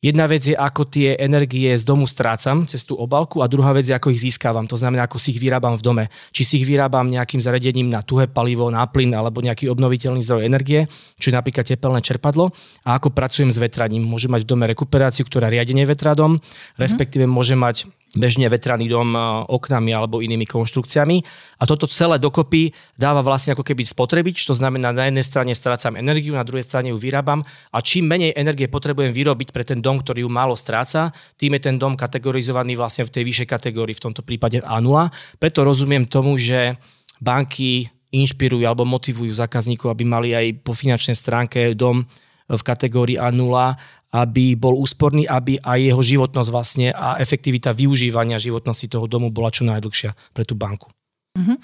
Jedna 0.03 0.27
vec 0.27 0.43
je, 0.43 0.51
ako 0.51 0.83
tie 0.83 1.15
energie 1.15 1.72
z 1.72 1.88
domu 1.88 2.03
strácam 2.03 2.67
cez 2.67 2.83
tú 2.83 3.00
obalku 3.00 3.39
a 3.39 3.48
druhá 3.48 3.72
vec 3.72 3.88
je, 3.88 3.95
ako 3.95 4.12
ich 4.12 4.19
získavam. 4.19 4.67
To 4.67 4.75
znamená, 4.75 5.07
ako 5.07 5.15
si 5.15 5.31
ich 5.31 5.39
vyrábam 5.39 5.79
v 5.79 5.86
dome. 5.88 6.03
Či 6.36 6.43
si 6.43 6.53
ich 6.60 6.67
vyrábam 6.67 7.07
nejakým 7.07 7.39
zariadením 7.39 7.88
na 7.88 8.03
tuhé 8.03 8.27
palivo, 8.27 8.67
na 8.67 8.83
plyn 8.83 9.15
alebo 9.15 9.39
nejaký 9.39 9.72
obnoviteľný 9.72 10.19
zdroj 10.19 10.43
energie, 10.43 10.91
čo 11.15 11.31
je 11.31 11.38
napríklad 11.39 11.63
tepelné 11.63 12.03
čerpadlo 12.03 12.51
a 12.83 13.00
ako 13.00 13.15
pracujem 13.15 13.48
s 13.48 13.63
vetraním. 13.63 14.03
Môžem 14.03 14.36
mať 14.36 14.43
v 14.43 14.51
dome 14.51 14.67
rekuperáciu, 14.67 15.24
ktorá 15.24 15.48
riadenie 15.48 15.88
vetradom, 15.88 16.36
respektíve 16.75 17.24
môžem 17.24 17.55
mať 17.55 17.88
bežne 18.13 18.46
vetraný 18.46 18.89
dom 18.89 19.13
e, 19.13 19.20
oknami 19.50 19.89
alebo 19.93 20.22
inými 20.22 20.46
konštrukciami. 20.46 21.17
A 21.60 21.63
toto 21.65 21.89
celé 21.89 22.22
dokopy 22.22 22.70
dáva 22.93 23.25
vlastne 23.25 23.58
ako 23.58 23.65
keby 23.65 23.82
spotrebič, 23.82 24.46
to 24.46 24.53
znamená 24.53 24.93
na 24.93 25.10
jednej 25.10 25.25
strane 25.25 25.53
strácam 25.58 25.98
energiu, 25.98 26.38
na 26.38 26.46
druhej 26.46 26.65
strane 26.65 26.93
ju 26.93 26.98
vyrábam 26.98 27.41
a 27.74 27.77
čím 27.82 28.05
menej 28.05 28.38
energie 28.38 28.70
potrebujem 28.70 29.10
vyrobiť 29.10 29.50
pre 29.50 29.65
ten 29.65 29.82
dom, 29.82 30.00
ktorý 30.01 30.25
ju 30.25 30.29
málo 30.29 30.53
stráca, 30.53 31.10
tým 31.41 31.58
je 31.58 31.62
ten 31.70 31.75
dom 31.82 31.98
kategorizovaný 31.98 32.77
vlastne 32.77 33.10
v 33.10 33.13
tej 33.13 33.24
vyššej 33.25 33.48
kategórii, 33.50 33.98
v 33.98 34.03
tomto 34.10 34.22
prípade 34.22 34.62
A0. 34.62 35.10
Preto 35.41 35.65
rozumiem 35.65 36.05
tomu, 36.05 36.38
že 36.38 36.77
banky 37.17 37.89
inšpirujú 38.13 38.70
alebo 38.70 38.86
motivujú 38.86 39.34
zákazníkov, 39.34 39.89
aby 39.89 40.03
mali 40.05 40.29
aj 40.38 40.62
po 40.62 40.77
finančnej 40.77 41.17
stránke 41.17 41.74
dom 41.74 42.05
v 42.46 42.62
kategórii 42.62 43.17
A0 43.17 43.74
aby 44.13 44.53
bol 44.53 44.77
úsporný, 44.77 45.25
aby 45.25 45.58
aj 45.58 45.79
jeho 45.82 46.01
životnosť 46.05 46.50
vlastne 46.53 46.93
a 46.93 47.17
efektivita 47.17 47.74
využívania 47.74 48.38
životnosti 48.38 48.86
toho 48.86 49.10
domu 49.10 49.34
bola 49.34 49.50
čo 49.50 49.65
najdlhšia 49.65 50.13
pre 50.38 50.46
tú 50.46 50.53
banku. 50.53 50.93
Uh-huh. 51.34 51.58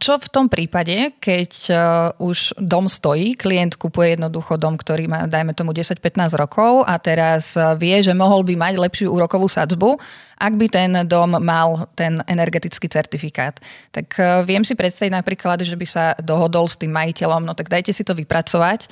Čo 0.00 0.16
v 0.16 0.28
tom 0.32 0.48
prípade, 0.48 1.20
keď 1.20 1.52
už 2.16 2.56
dom 2.56 2.88
stojí, 2.88 3.36
klient 3.36 3.76
kupuje 3.76 4.16
jednoducho 4.16 4.56
dom, 4.56 4.80
ktorý 4.80 5.04
má, 5.04 5.28
dajme 5.28 5.52
tomu, 5.52 5.76
10-15 5.76 6.32
rokov 6.32 6.88
a 6.88 6.96
teraz 6.96 7.52
vie, 7.76 8.00
že 8.00 8.16
mohol 8.16 8.40
by 8.48 8.56
mať 8.56 8.74
lepšiu 8.80 9.12
úrokovú 9.12 9.44
sadzbu, 9.44 10.00
ak 10.40 10.52
by 10.56 10.66
ten 10.72 10.90
dom 11.04 11.36
mal 11.44 11.92
ten 11.92 12.16
energetický 12.24 12.88
certifikát. 12.88 13.60
Tak 13.92 14.16
viem 14.48 14.64
si 14.64 14.72
predstaviť 14.72 15.12
napríklad, 15.12 15.60
že 15.60 15.76
by 15.76 15.84
sa 15.86 16.16
dohodol 16.16 16.64
s 16.64 16.80
tým 16.80 16.96
majiteľom, 16.96 17.44
no 17.44 17.52
tak 17.52 17.68
dajte 17.68 17.92
si 17.92 18.08
to 18.08 18.16
vypracovať 18.16 18.88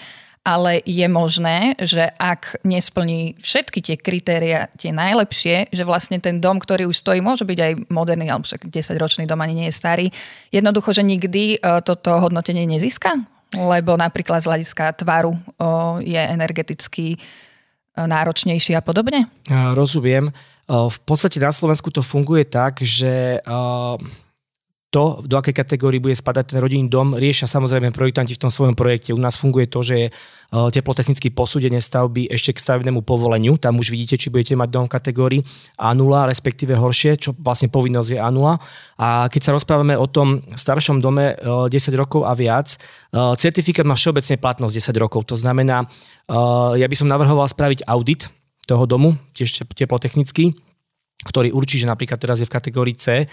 ale 0.46 0.78
je 0.86 1.02
možné, 1.10 1.74
že 1.82 2.06
ak 2.06 2.62
nesplní 2.62 3.34
všetky 3.42 3.82
tie 3.82 3.96
kritéria, 3.98 4.70
tie 4.78 4.94
najlepšie, 4.94 5.74
že 5.74 5.82
vlastne 5.82 6.22
ten 6.22 6.38
dom, 6.38 6.62
ktorý 6.62 6.86
už 6.86 7.02
stojí, 7.02 7.18
môže 7.18 7.42
byť 7.42 7.58
aj 7.58 7.72
moderný, 7.90 8.30
alebo 8.30 8.46
však 8.46 8.70
10-ročný 8.70 9.26
dom 9.26 9.42
ani 9.42 9.58
nie 9.58 9.66
je 9.66 9.74
starý, 9.74 10.06
jednoducho, 10.54 10.94
že 10.94 11.02
nikdy 11.02 11.58
e, 11.58 11.82
toto 11.82 12.22
hodnotenie 12.22 12.62
nezíska? 12.62 13.18
Lebo 13.58 13.98
napríklad 13.98 14.46
z 14.46 14.54
hľadiska 14.54 15.02
tvaru 15.02 15.34
je 16.06 16.18
energeticky 16.18 17.06
e, 17.14 17.18
náročnejší 17.98 18.78
a 18.78 18.82
podobne? 18.86 19.26
Rozumiem. 19.50 20.30
V 20.66 20.98
podstate 21.06 21.42
na 21.42 21.54
Slovensku 21.54 21.90
to 21.94 22.02
funguje 22.02 22.42
tak, 22.46 22.82
že 22.82 23.38
to, 24.86 25.20
do 25.26 25.34
akej 25.36 25.52
kategórii 25.52 25.98
bude 26.00 26.14
spadať 26.14 26.54
ten 26.54 26.58
rodinný 26.62 26.86
dom, 26.86 27.12
riešia 27.18 27.50
samozrejme 27.50 27.90
projektanti 27.90 28.32
v 28.32 28.42
tom 28.46 28.54
svojom 28.54 28.78
projekte. 28.78 29.12
U 29.12 29.20
nás 29.20 29.34
funguje 29.34 29.66
to, 29.66 29.82
že 29.82 29.94
je 29.98 30.08
teplotechnické 30.48 31.34
posúdenie 31.34 31.82
stavby 31.82 32.30
ešte 32.30 32.54
k 32.54 32.62
stavebnému 32.62 33.02
povoleniu. 33.02 33.58
Tam 33.58 33.76
už 33.82 33.90
vidíte, 33.90 34.14
či 34.14 34.30
budete 34.30 34.54
mať 34.54 34.68
dom 34.70 34.86
v 34.86 34.94
kategórii 34.94 35.40
A0, 35.76 36.30
respektíve 36.30 36.78
horšie, 36.78 37.18
čo 37.18 37.34
vlastne 37.34 37.66
povinnosť 37.66 38.08
je 38.14 38.18
A0. 38.22 38.56
A 39.02 39.26
keď 39.26 39.42
sa 39.42 39.54
rozprávame 39.58 39.98
o 39.98 40.06
tom 40.06 40.40
staršom 40.54 41.02
dome 41.02 41.34
10 41.34 41.68
rokov 41.98 42.22
a 42.22 42.32
viac, 42.38 42.78
certifikát 43.36 43.84
má 43.84 43.98
všeobecne 43.98 44.38
platnosť 44.38 44.94
10 44.94 45.02
rokov. 45.02 45.26
To 45.28 45.36
znamená, 45.36 45.82
ja 46.78 46.86
by 46.86 46.96
som 46.96 47.10
navrhoval 47.10 47.50
spraviť 47.50 47.84
audit 47.90 48.30
toho 48.70 48.86
domu, 48.86 49.18
tiež 49.34 49.66
teplotechnický, 49.74 50.54
ktorý 51.26 51.50
určí, 51.50 51.82
že 51.82 51.90
napríklad 51.90 52.22
teraz 52.22 52.38
je 52.38 52.46
v 52.46 52.54
kategórii 52.54 52.94
C 52.94 53.26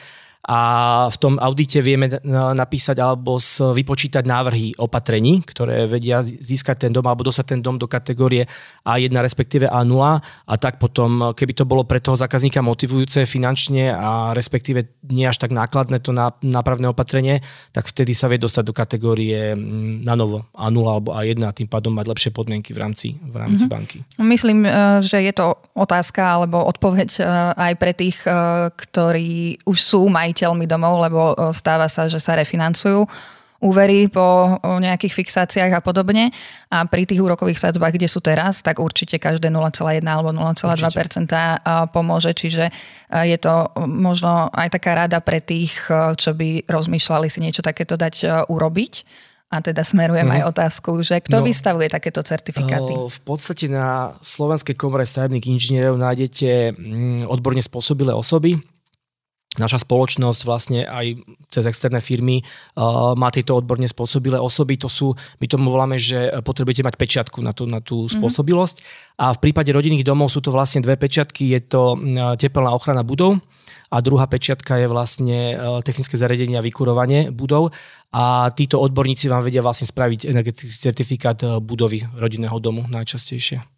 a 0.44 0.60
v 1.08 1.18
tom 1.24 1.40
audite 1.40 1.80
vieme 1.80 2.12
napísať 2.28 3.00
alebo 3.00 3.40
vypočítať 3.72 4.28
návrhy 4.28 4.76
opatrení, 4.76 5.40
ktoré 5.40 5.88
vedia 5.88 6.20
získať 6.20 6.88
ten 6.88 6.92
dom 6.92 7.08
alebo 7.08 7.24
dostať 7.24 7.56
ten 7.56 7.62
dom 7.64 7.80
do 7.80 7.88
kategórie 7.88 8.44
A1 8.84 9.16
respektíve 9.24 9.72
A0 9.72 10.20
a 10.20 10.56
tak 10.60 10.84
potom, 10.84 11.32
keby 11.32 11.56
to 11.56 11.64
bolo 11.64 11.88
pre 11.88 12.04
toho 12.04 12.20
zákazníka 12.20 12.60
motivujúce 12.60 13.24
finančne 13.24 13.96
a 13.96 14.36
respektíve 14.36 15.00
nie 15.08 15.24
až 15.24 15.40
tak 15.40 15.56
nákladné 15.56 16.04
to 16.04 16.12
nápravné 16.44 16.92
opatrenie, 16.92 17.40
tak 17.72 17.88
vtedy 17.88 18.12
sa 18.12 18.28
vie 18.28 18.36
dostať 18.36 18.64
do 18.68 18.76
kategórie 18.76 19.56
na 20.04 20.20
novo 20.20 20.44
A0 20.52 20.84
alebo 20.84 21.16
A1 21.16 21.40
a 21.48 21.56
tým 21.56 21.72
pádom 21.72 21.96
mať 21.96 22.12
lepšie 22.12 22.32
podmienky 22.36 22.76
v 22.76 22.84
rámci, 22.84 23.16
v 23.16 23.36
rámci 23.40 23.64
mm-hmm. 23.64 23.72
banky. 23.72 23.98
Myslím, 24.20 24.68
e, 24.68 25.00
že 25.00 25.24
je 25.24 25.32
to 25.32 25.56
otázka 25.72 26.20
alebo 26.20 26.68
odpoveď 26.68 27.10
e, 27.16 27.22
aj 27.56 27.74
pre 27.80 27.96
tých, 27.96 28.20
e, 28.28 28.68
ktorí 28.76 29.64
už 29.64 29.80
sú 29.80 30.12
maj 30.12 30.33
majiteľmi 30.34 30.66
domov, 30.66 30.98
lebo 30.98 31.38
stáva 31.54 31.86
sa, 31.86 32.10
že 32.10 32.18
sa 32.18 32.34
refinancujú 32.34 33.06
úvery 33.64 34.12
po 34.12 34.60
nejakých 34.60 35.24
fixáciách 35.24 35.80
a 35.80 35.80
podobne. 35.80 36.36
A 36.68 36.84
pri 36.84 37.08
tých 37.08 37.24
úrokových 37.24 37.64
sadzbách, 37.64 37.96
kde 37.96 38.12
sú 38.12 38.20
teraz, 38.20 38.60
tak 38.60 38.84
určite 38.84 39.16
každé 39.22 39.48
0,1 39.48 40.04
alebo 40.04 40.36
0,2% 40.36 41.32
pomôže. 41.96 42.36
Čiže 42.36 42.68
je 43.24 43.38
to 43.40 43.72
možno 43.88 44.52
aj 44.52 44.68
taká 44.76 45.08
rada 45.08 45.24
pre 45.24 45.40
tých, 45.40 45.80
čo 46.20 46.36
by 46.36 46.68
rozmýšľali 46.68 47.32
si 47.32 47.40
niečo 47.40 47.64
takéto 47.64 47.96
dať 47.96 48.50
urobiť. 48.52 48.94
A 49.54 49.62
teda 49.62 49.86
smerujem 49.86 50.26
mm. 50.26 50.34
aj 50.34 50.42
otázku, 50.50 50.92
že 51.06 51.22
kto 51.22 51.40
no, 51.40 51.46
vystavuje 51.46 51.86
takéto 51.86 52.26
certifikáty? 52.26 52.90
V 52.98 53.22
podstate 53.22 53.70
na 53.70 54.18
Slovenskej 54.26 54.74
komore 54.74 55.06
stavebných 55.06 55.46
inžinierov 55.46 55.94
nájdete 56.02 56.74
mm, 56.74 57.30
odborne 57.30 57.62
spôsobilé 57.62 58.18
osoby, 58.18 58.58
naša 59.62 59.86
spoločnosť 59.86 60.42
vlastne 60.46 60.82
aj 60.86 61.22
cez 61.50 61.64
externé 61.70 62.02
firmy 62.02 62.42
uh, 62.42 63.14
má 63.14 63.30
tieto 63.30 63.54
odborne 63.54 63.86
spôsobilé 63.86 64.42
osoby. 64.42 64.82
To 64.82 64.90
sú, 64.90 65.14
my 65.14 65.46
tomu 65.46 65.70
voláme, 65.70 66.02
že 66.02 66.34
potrebujete 66.42 66.82
mať 66.82 66.96
pečiatku 66.98 67.40
na 67.42 67.54
tú, 67.54 67.70
na 67.70 67.78
tú 67.78 68.06
mm-hmm. 68.06 68.18
spôsobilosť. 68.18 68.76
A 69.22 69.34
v 69.38 69.42
prípade 69.50 69.70
rodinných 69.70 70.06
domov 70.08 70.34
sú 70.34 70.42
to 70.42 70.50
vlastne 70.50 70.82
dve 70.82 70.98
pečiatky. 70.98 71.54
Je 71.54 71.62
to 71.62 71.94
teplná 72.42 72.74
ochrana 72.74 73.06
budov 73.06 73.38
a 73.94 74.02
druhá 74.02 74.26
pečiatka 74.26 74.82
je 74.82 74.88
vlastne 74.90 75.54
uh, 75.54 75.80
technické 75.86 76.18
zariadenie 76.18 76.58
a 76.58 76.66
vykurovanie 76.66 77.30
budov. 77.30 77.70
A 78.10 78.50
títo 78.58 78.82
odborníci 78.82 79.30
vám 79.30 79.46
vedia 79.46 79.62
vlastne 79.62 79.86
spraviť 79.86 80.34
energetický 80.34 80.78
certifikát 80.82 81.38
uh, 81.46 81.62
budovy 81.62 82.02
rodinného 82.18 82.58
domu 82.58 82.90
najčastejšie. 82.90 83.73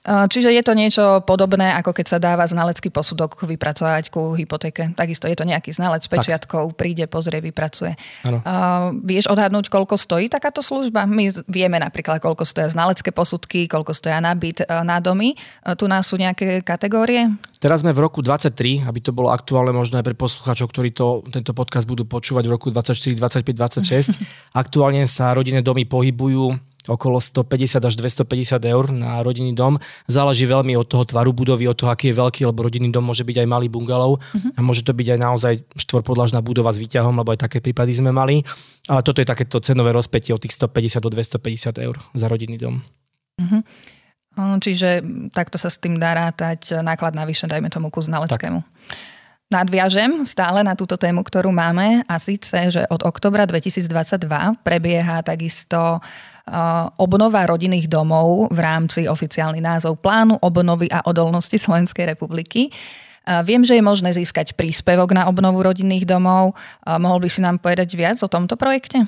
Čiže 0.00 0.48
je 0.48 0.62
to 0.64 0.72
niečo 0.72 1.04
podobné, 1.28 1.76
ako 1.76 1.92
keď 1.92 2.06
sa 2.08 2.16
dáva 2.16 2.48
znalecký 2.48 2.88
posudok 2.88 3.36
vypracovať 3.44 4.08
ku 4.08 4.32
hypotéke. 4.32 4.96
Takisto 4.96 5.28
je 5.28 5.36
to 5.36 5.44
nejaký 5.44 5.76
znalec 5.76 6.00
s 6.00 6.08
pečiatkou, 6.08 6.72
príde, 6.72 7.04
pozrie, 7.04 7.44
vypracuje. 7.44 8.00
Uh, 8.24 8.96
vieš 9.04 9.28
odhadnúť, 9.28 9.68
koľko 9.68 10.00
stojí 10.00 10.32
takáto 10.32 10.64
služba? 10.64 11.04
My 11.04 11.28
vieme 11.44 11.76
napríklad, 11.76 12.16
koľko 12.16 12.48
stoja 12.48 12.72
znalecké 12.72 13.12
posudky, 13.12 13.68
koľko 13.68 13.92
stoja 13.92 14.24
na 14.24 14.32
byt, 14.32 14.64
na 14.88 15.04
domy. 15.04 15.36
Uh, 15.68 15.76
tu 15.76 15.84
nás 15.84 16.08
sú 16.08 16.16
nejaké 16.16 16.64
kategórie? 16.64 17.28
Teraz 17.60 17.84
sme 17.84 17.92
v 17.92 18.00
roku 18.00 18.24
23, 18.24 18.88
aby 18.88 19.04
to 19.04 19.12
bolo 19.12 19.28
aktuálne 19.28 19.76
možno 19.76 20.00
aj 20.00 20.04
pre 20.08 20.16
poslucháčov, 20.16 20.72
ktorí 20.72 20.96
to, 20.96 21.20
tento 21.28 21.52
podcast 21.52 21.84
budú 21.84 22.08
počúvať 22.08 22.48
v 22.48 22.52
roku 22.56 22.72
24, 22.72 23.20
25, 23.20 24.16
26. 24.16 24.16
Aktuálne 24.56 25.04
sa 25.04 25.36
rodinné 25.36 25.60
domy 25.60 25.84
pohybujú 25.84 26.69
okolo 26.88 27.20
150 27.20 27.82
až 27.84 27.94
250 27.98 28.56
eur 28.64 28.84
na 28.88 29.20
rodinný 29.20 29.52
dom. 29.52 29.76
Záleží 30.08 30.48
veľmi 30.48 30.78
od 30.80 30.88
toho 30.88 31.04
tvaru 31.04 31.34
budovy, 31.36 31.68
od 31.68 31.76
toho, 31.76 31.92
aký 31.92 32.12
je 32.12 32.16
veľký, 32.16 32.40
lebo 32.48 32.64
rodinný 32.64 32.88
dom 32.88 33.04
môže 33.04 33.26
byť 33.26 33.44
aj 33.44 33.48
malý 33.50 33.68
bungalov 33.68 34.16
uh-huh. 34.22 34.56
a 34.56 34.60
môže 34.64 34.80
to 34.86 34.96
byť 34.96 35.06
aj 35.12 35.18
naozaj 35.20 35.54
štvorpodlažná 35.76 36.40
budova 36.40 36.72
s 36.72 36.80
výťahom, 36.80 37.12
lebo 37.20 37.36
aj 37.36 37.44
také 37.44 37.60
prípady 37.60 38.00
sme 38.00 38.14
mali. 38.14 38.40
Ale 38.88 39.04
toto 39.04 39.20
je 39.20 39.28
takéto 39.28 39.60
cenové 39.60 39.92
rozpätie 39.92 40.32
od 40.32 40.40
tých 40.40 40.56
150 40.56 41.04
do 41.04 41.10
250 41.12 41.76
eur 41.84 41.96
za 42.16 42.26
rodinný 42.30 42.56
dom. 42.56 42.80
Uh-huh. 43.36 43.60
Čiže 44.38 45.04
takto 45.34 45.58
sa 45.58 45.68
s 45.68 45.76
tým 45.76 45.98
dá 45.98 46.14
rátať 46.14 46.80
náklad 46.80 47.12
navyše, 47.12 47.50
dajme 47.50 47.68
tomu 47.68 47.90
ku 47.90 48.00
znaleckému. 48.00 48.62
Tak. 48.62 49.18
Nadviažem 49.50 50.22
stále 50.30 50.62
na 50.62 50.78
túto 50.78 50.94
tému, 50.94 51.26
ktorú 51.26 51.50
máme 51.50 52.06
a 52.06 52.22
síce, 52.22 52.70
že 52.70 52.86
od 52.86 53.02
oktobra 53.02 53.50
2022 53.50 54.22
prebieha 54.62 55.26
takisto 55.26 55.98
obnova 56.94 57.50
rodinných 57.50 57.90
domov 57.90 58.46
v 58.54 58.58
rámci 58.62 59.10
oficiálny 59.10 59.58
názov 59.58 59.98
Plánu 59.98 60.38
obnovy 60.38 60.86
a 60.94 61.02
odolnosti 61.02 61.58
Slovenskej 61.58 62.14
republiky. 62.14 62.70
Viem, 63.26 63.66
že 63.66 63.74
je 63.74 63.82
možné 63.82 64.14
získať 64.14 64.54
príspevok 64.54 65.10
na 65.10 65.26
obnovu 65.26 65.66
rodinných 65.66 66.06
domov. 66.06 66.54
Mohol 66.86 67.26
by 67.26 67.28
si 67.34 67.42
nám 67.42 67.58
povedať 67.58 67.98
viac 67.98 68.22
o 68.22 68.30
tomto 68.30 68.54
projekte? 68.54 69.02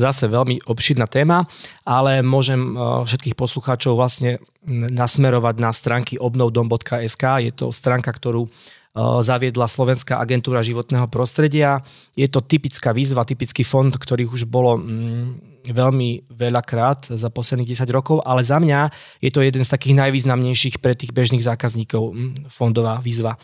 Zase 0.00 0.32
veľmi 0.32 0.64
obšidná 0.64 1.04
téma, 1.12 1.44
ale 1.84 2.24
môžem 2.24 2.72
všetkých 3.04 3.36
poslucháčov 3.36 4.00
vlastne 4.00 4.40
nasmerovať 4.68 5.54
na 5.60 5.70
stránky 5.76 6.16
obnovdom.sk. 6.16 7.24
Je 7.44 7.52
to 7.52 7.68
stránka, 7.68 8.08
ktorú 8.16 8.48
zaviedla 8.94 9.66
Slovenská 9.66 10.22
agentúra 10.22 10.62
životného 10.62 11.10
prostredia. 11.10 11.82
Je 12.14 12.30
to 12.30 12.38
typická 12.38 12.94
výzva, 12.94 13.26
typický 13.26 13.66
fond, 13.66 13.90
ktorých 13.90 14.30
už 14.30 14.46
bolo 14.46 14.78
mm, 14.78 15.66
veľmi 15.74 16.30
veľakrát 16.30 17.10
za 17.10 17.28
posledných 17.32 17.74
10 17.74 17.90
rokov, 17.90 18.22
ale 18.22 18.46
za 18.46 18.62
mňa 18.62 18.94
je 19.18 19.30
to 19.34 19.42
jeden 19.42 19.66
z 19.66 19.72
takých 19.72 19.98
najvýznamnejších 19.98 20.78
pre 20.78 20.94
tých 20.94 21.10
bežných 21.10 21.42
zákazníkov 21.42 22.02
mm, 22.14 22.30
fondová 22.54 23.02
výzva. 23.02 23.34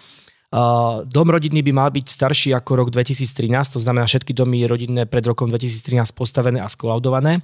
Dom 1.07 1.31
rodinný 1.31 1.63
by 1.63 1.71
mal 1.71 1.91
byť 1.95 2.07
starší 2.11 2.51
ako 2.59 2.83
rok 2.83 2.89
2013, 2.91 3.47
to 3.71 3.79
znamená 3.79 4.03
všetky 4.03 4.35
domy 4.35 4.67
rodinné 4.67 5.07
pred 5.07 5.23
rokom 5.23 5.47
2013 5.47 6.11
postavené 6.11 6.59
a 6.59 6.67
skolaudované. 6.67 7.39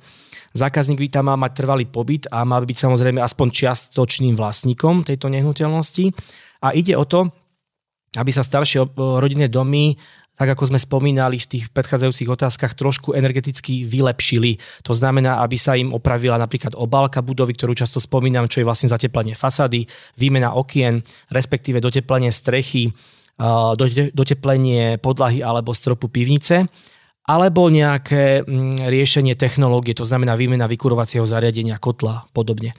Zákazník 0.59 0.99
by 0.99 1.09
tam 1.15 1.31
mal 1.31 1.39
mať 1.39 1.63
trvalý 1.63 1.87
pobyt 1.87 2.27
a 2.35 2.43
mal 2.43 2.67
byť 2.67 2.75
samozrejme 2.75 3.23
aspoň 3.23 3.47
čiastočným 3.55 4.35
vlastníkom 4.35 5.07
tejto 5.07 5.31
nehnuteľnosti. 5.31 6.11
A 6.67 6.75
ide 6.75 6.99
o 6.99 7.07
to, 7.07 7.31
aby 8.17 8.31
sa 8.33 8.43
staršie 8.43 8.97
rodinné 8.97 9.53
domy 9.53 9.95
tak 10.37 10.53
ako 10.53 10.69
sme 10.69 10.77
spomínali 10.77 11.41
v 11.41 11.49
tých 11.49 11.65
predchádzajúcich 11.73 12.29
otázkach, 12.29 12.77
trošku 12.77 13.17
energeticky 13.17 13.89
vylepšili. 13.89 14.61
To 14.85 14.93
znamená, 14.93 15.41
aby 15.41 15.57
sa 15.57 15.81
im 15.81 15.97
opravila 15.97 16.37
napríklad 16.37 16.77
obálka 16.77 17.25
budovy, 17.25 17.57
ktorú 17.57 17.73
často 17.73 18.05
spomínam, 18.05 18.45
čo 18.45 18.61
je 18.61 18.69
vlastne 18.69 18.93
zateplenie 18.93 19.33
fasády, 19.33 19.89
výmena 20.21 20.53
okien, 20.53 21.01
respektíve 21.33 21.81
doteplenie 21.81 22.29
strechy, 22.29 22.93
doteplenie 24.13 25.01
podlahy 25.01 25.41
alebo 25.41 25.73
stropu 25.73 26.13
pivnice. 26.13 26.69
Alebo 27.27 27.67
nejaké 27.67 28.47
mm, 28.47 28.87
riešenie 28.87 29.35
technológie, 29.35 29.99
to 29.99 30.07
znamená 30.07 30.39
výmena 30.39 30.71
vykurovacieho 30.71 31.27
zariadenia, 31.27 31.83
kotla 31.83 32.23
a 32.23 32.27
podobne. 32.31 32.73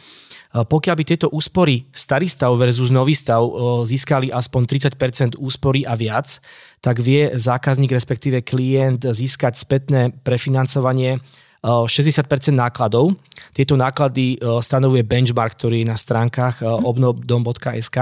Pokiaľ 0.47 0.95
by 0.95 1.03
tieto 1.03 1.27
úspory 1.27 1.91
starý 1.91 2.25
stav 2.25 2.55
versus 2.55 2.87
nový 2.87 3.13
stav 3.13 3.43
získali 3.83 4.31
aspoň 4.31 4.61
30% 4.95 5.37
úspory 5.37 5.83
a 5.83 5.93
viac, 5.93 6.39
tak 6.79 7.03
vie 7.03 7.35
zákazník, 7.35 7.91
respektíve 7.91 8.41
klient 8.47 9.03
získať 9.03 9.59
spätné 9.59 10.15
prefinancovanie 10.23 11.19
60% 11.61 12.23
nákladov. 12.55 13.19
Tieto 13.51 13.75
náklady 13.75 14.39
stanovuje 14.63 15.03
benchmark, 15.03 15.59
ktorý 15.59 15.83
je 15.83 15.91
na 15.91 15.99
stránkach 15.99 16.63
obnobdom.sk 16.63 17.97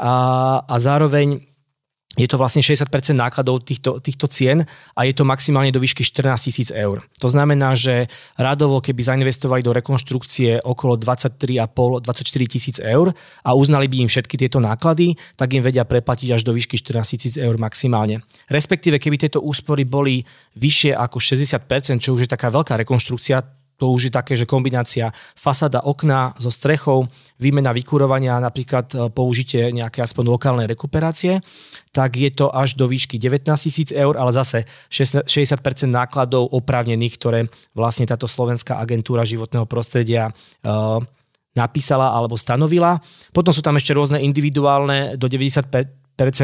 a, 0.00 0.14
a 0.66 0.74
zároveň 0.80 1.49
je 2.20 2.28
to 2.28 2.36
vlastne 2.36 2.60
60% 2.60 2.84
nákladov 3.16 3.64
týchto, 3.64 3.96
týchto 4.04 4.28
cien 4.28 4.68
a 4.92 5.00
je 5.08 5.16
to 5.16 5.24
maximálne 5.24 5.72
do 5.72 5.80
výšky 5.80 6.04
14 6.04 6.52
tisíc 6.52 6.68
eur. 6.68 7.00
To 7.24 7.28
znamená, 7.32 7.72
že 7.72 8.12
radovo, 8.36 8.84
keby 8.84 9.00
zainvestovali 9.00 9.64
do 9.64 9.72
rekonštrukcie 9.72 10.60
okolo 10.60 11.00
23,5-24 11.00 12.44
tisíc 12.44 12.76
eur 12.76 13.16
a 13.40 13.50
uznali 13.56 13.88
by 13.88 14.04
im 14.04 14.08
všetky 14.12 14.36
tieto 14.36 14.60
náklady, 14.60 15.16
tak 15.40 15.56
im 15.56 15.64
vedia 15.64 15.88
preplatiť 15.88 16.36
až 16.36 16.44
do 16.44 16.52
výšky 16.52 16.76
14 16.76 17.16
tisíc 17.16 17.34
eur 17.40 17.56
maximálne. 17.56 18.20
Respektíve, 18.52 19.00
keby 19.00 19.16
tieto 19.16 19.40
úspory 19.40 19.88
boli 19.88 20.20
vyššie 20.60 20.92
ako 20.92 21.16
60%, 21.16 22.04
čo 22.04 22.12
už 22.12 22.28
je 22.28 22.30
taká 22.30 22.52
veľká 22.52 22.76
rekonštrukcia, 22.84 23.60
to 23.80 23.88
už 23.96 24.12
je 24.12 24.12
také, 24.12 24.36
že 24.36 24.44
kombinácia 24.44 25.08
fasáda 25.32 25.80
okna 25.88 26.36
so 26.36 26.52
strechou, 26.52 27.08
výmena 27.40 27.72
vykurovania, 27.72 28.36
napríklad 28.36 28.86
e, 28.92 28.96
použitie 29.08 29.72
nejaké 29.72 30.04
aspoň 30.04 30.36
lokálnej 30.36 30.68
rekuperácie, 30.68 31.40
tak 31.90 32.16
je 32.16 32.30
to 32.30 32.46
až 32.54 32.78
do 32.78 32.86
výšky 32.86 33.18
19 33.18 33.50
tisíc 33.58 33.90
eur, 33.90 34.14
ale 34.14 34.30
zase 34.30 34.62
60% 34.90 35.26
nákladov 35.90 36.46
oprávnených, 36.54 37.14
ktoré 37.18 37.40
vlastne 37.74 38.06
táto 38.06 38.30
slovenská 38.30 38.78
agentúra 38.78 39.26
životného 39.26 39.66
prostredia 39.66 40.30
uh, 40.30 41.02
napísala 41.58 42.14
alebo 42.14 42.38
stanovila. 42.38 43.02
Potom 43.34 43.50
sú 43.50 43.58
tam 43.58 43.74
ešte 43.74 43.90
rôzne 43.90 44.22
individuálne 44.22 45.18
do 45.18 45.26
95% 45.26 45.90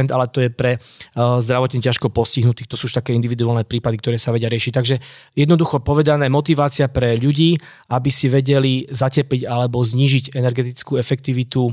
ale 0.09 0.27
to 0.33 0.41
je 0.41 0.51
pre 0.51 0.81
uh, 0.81 1.39
zdravotne 1.39 1.79
ťažko 1.79 2.11
postihnutých. 2.11 2.67
To 2.67 2.75
sú 2.81 2.91
už 2.91 2.99
také 2.99 3.15
individuálne 3.15 3.63
prípady, 3.63 4.03
ktoré 4.03 4.17
sa 4.19 4.35
vedia 4.35 4.51
riešiť. 4.51 4.73
Takže 4.75 4.97
jednoducho 5.39 5.79
povedané, 5.85 6.27
motivácia 6.27 6.91
pre 6.91 7.15
ľudí, 7.15 7.55
aby 7.93 8.11
si 8.11 8.27
vedeli 8.27 8.89
zatepiť 8.91 9.47
alebo 9.47 9.79
znížiť 9.79 10.35
energetickú 10.35 10.99
efektivitu 10.99 11.71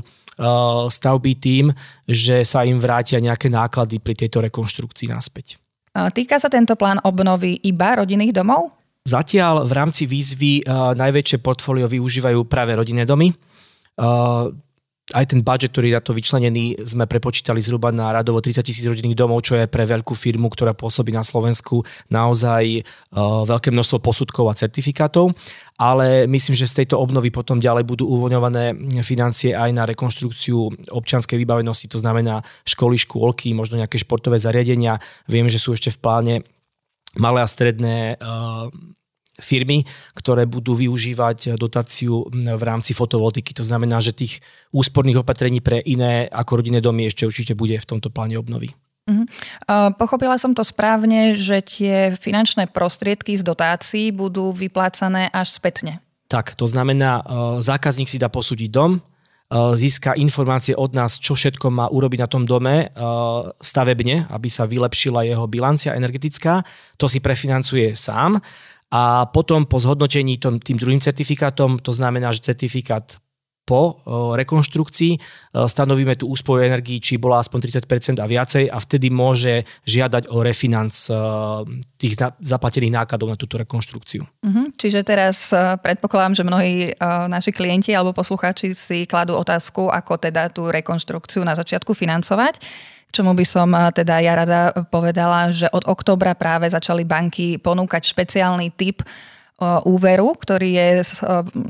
stavby 0.90 1.32
tým, 1.38 1.70
že 2.04 2.42
sa 2.42 2.66
im 2.66 2.82
vrátia 2.82 3.22
nejaké 3.22 3.46
náklady 3.50 4.02
pri 4.02 4.14
tejto 4.18 4.42
rekonštrukcii 4.42 5.08
naspäť. 5.10 5.58
Týka 5.94 6.42
sa 6.42 6.50
tento 6.50 6.74
plán 6.74 6.98
obnovy 7.06 7.62
iba 7.62 8.02
rodinných 8.02 8.34
domov? 8.34 8.74
Zatiaľ 9.04 9.68
v 9.68 9.72
rámci 9.76 10.08
výzvy 10.08 10.64
uh, 10.64 10.96
najväčšie 10.96 11.38
portfólio 11.44 11.84
využívajú 11.84 12.48
práve 12.48 12.72
rodinné 12.72 13.04
domy. 13.04 13.30
Aj 15.12 15.28
ten 15.28 15.44
budget, 15.44 15.68
ktorý 15.68 15.92
je 15.92 15.98
na 16.00 16.00
to 16.00 16.16
vyčlenený, 16.16 16.80
sme 16.88 17.04
prepočítali 17.04 17.60
zhruba 17.60 17.92
na 17.92 18.08
radovo 18.08 18.40
30 18.40 18.64
tisíc 18.64 18.88
rodinných 18.88 19.12
domov, 19.12 19.44
čo 19.44 19.52
je 19.52 19.68
pre 19.68 19.84
veľkú 19.84 20.16
firmu, 20.16 20.48
ktorá 20.48 20.72
pôsobí 20.72 21.12
na 21.12 21.20
Slovensku, 21.20 21.84
naozaj 22.08 22.80
uh, 22.80 23.44
veľké 23.44 23.68
množstvo 23.68 24.00
posudkov 24.00 24.48
a 24.48 24.56
certifikátov. 24.56 25.36
Ale 25.76 26.24
myslím, 26.24 26.56
že 26.56 26.64
z 26.64 26.80
tejto 26.80 26.96
obnovy 26.96 27.28
potom 27.28 27.60
ďalej 27.60 27.84
budú 27.84 28.08
uvoľňované 28.16 28.72
financie 29.04 29.52
aj 29.52 29.76
na 29.76 29.84
rekonštrukciu 29.84 30.88
občianskej 30.88 31.36
vybavenosti, 31.36 31.92
to 31.92 32.00
znamená 32.00 32.40
školy, 32.64 32.96
škôlky, 32.96 33.52
možno 33.52 33.76
nejaké 33.76 34.00
športové 34.00 34.40
zariadenia. 34.40 34.96
Viem, 35.28 35.52
že 35.52 35.60
sú 35.60 35.76
ešte 35.76 35.92
v 35.92 36.00
pláne 36.00 36.34
malé 37.20 37.44
a 37.44 37.48
stredné 37.50 38.16
uh, 38.16 38.72
firmy, 39.40 39.82
ktoré 40.14 40.46
budú 40.46 40.78
využívať 40.78 41.58
dotáciu 41.58 42.30
v 42.30 42.62
rámci 42.62 42.94
fotovoltiky. 42.94 43.50
To 43.58 43.66
znamená, 43.66 43.98
že 43.98 44.14
tých 44.14 44.38
úsporných 44.70 45.26
opatrení 45.26 45.58
pre 45.58 45.82
iné 45.82 46.30
ako 46.30 46.62
rodinné 46.62 46.78
domy 46.78 47.10
ešte 47.10 47.26
určite 47.26 47.58
bude 47.58 47.74
v 47.74 47.88
tomto 47.88 48.14
pláne 48.14 48.38
obnovy. 48.38 48.70
Uh-huh. 49.04 49.26
Pochopila 50.00 50.38
som 50.40 50.56
to 50.56 50.64
správne, 50.64 51.36
že 51.36 51.60
tie 51.60 52.14
finančné 52.16 52.72
prostriedky 52.72 53.36
z 53.36 53.44
dotácií 53.44 54.14
budú 54.14 54.54
vyplácané 54.54 55.28
až 55.28 55.60
spätne. 55.60 56.00
Tak, 56.24 56.56
to 56.56 56.64
znamená, 56.64 57.20
zákazník 57.60 58.08
si 58.08 58.16
dá 58.16 58.32
posúdiť 58.32 58.70
dom, 58.72 59.04
získa 59.54 60.16
informácie 60.16 60.72
od 60.72 60.96
nás, 60.96 61.20
čo 61.20 61.36
všetko 61.36 61.68
má 61.68 61.86
urobiť 61.92 62.24
na 62.24 62.28
tom 62.32 62.48
dome 62.48 62.88
stavebne, 63.60 64.24
aby 64.32 64.48
sa 64.48 64.64
vylepšila 64.64 65.28
jeho 65.28 65.44
bilancia 65.46 65.92
energetická. 65.92 66.64
To 66.96 67.04
si 67.04 67.20
prefinancuje 67.20 67.92
sám 67.92 68.40
a 68.94 69.26
potom 69.26 69.66
po 69.66 69.82
zhodnotení 69.82 70.38
tým, 70.38 70.62
tým 70.62 70.78
druhým 70.78 71.02
certifikátom, 71.02 71.82
to 71.82 71.90
znamená, 71.90 72.30
že 72.30 72.54
certifikát 72.54 73.18
po 73.64 74.04
rekonštrukcii 74.36 75.16
stanovíme 75.56 76.20
tú 76.20 76.28
úsporu 76.28 76.60
energii, 76.60 77.00
či 77.00 77.16
bola 77.16 77.40
aspoň 77.40 77.80
30% 77.80 78.20
a 78.20 78.28
viacej 78.28 78.68
a 78.68 78.76
vtedy 78.76 79.08
môže 79.08 79.64
žiadať 79.88 80.28
o 80.28 80.44
refinanc 80.44 80.92
tých 81.96 82.14
zaplatených 82.44 82.92
nákladov 82.92 83.32
na 83.32 83.40
túto 83.40 83.56
rekonštrukciu. 83.56 84.20
Uh-huh. 84.20 84.68
Čiže 84.76 85.00
teraz 85.00 85.48
predpokladám, 85.80 86.36
že 86.36 86.44
mnohí 86.44 86.92
naši 87.32 87.56
klienti 87.56 87.96
alebo 87.96 88.12
poslucháči 88.12 88.76
si 88.76 89.08
kladú 89.08 89.32
otázku, 89.32 89.88
ako 89.88 90.20
teda 90.20 90.52
tú 90.52 90.68
rekonštrukciu 90.68 91.40
na 91.40 91.56
začiatku 91.56 91.96
financovať 91.96 92.60
čomu 93.14 93.30
by 93.38 93.46
som 93.46 93.70
teda 93.94 94.18
ja 94.18 94.34
rada 94.34 94.74
povedala, 94.90 95.54
že 95.54 95.70
od 95.70 95.86
oktobra 95.86 96.34
práve 96.34 96.66
začali 96.66 97.06
banky 97.06 97.62
ponúkať 97.62 98.02
špeciálny 98.10 98.74
typ 98.74 99.06
úveru, 99.86 100.34
ktorý 100.34 100.74
je 100.74 100.88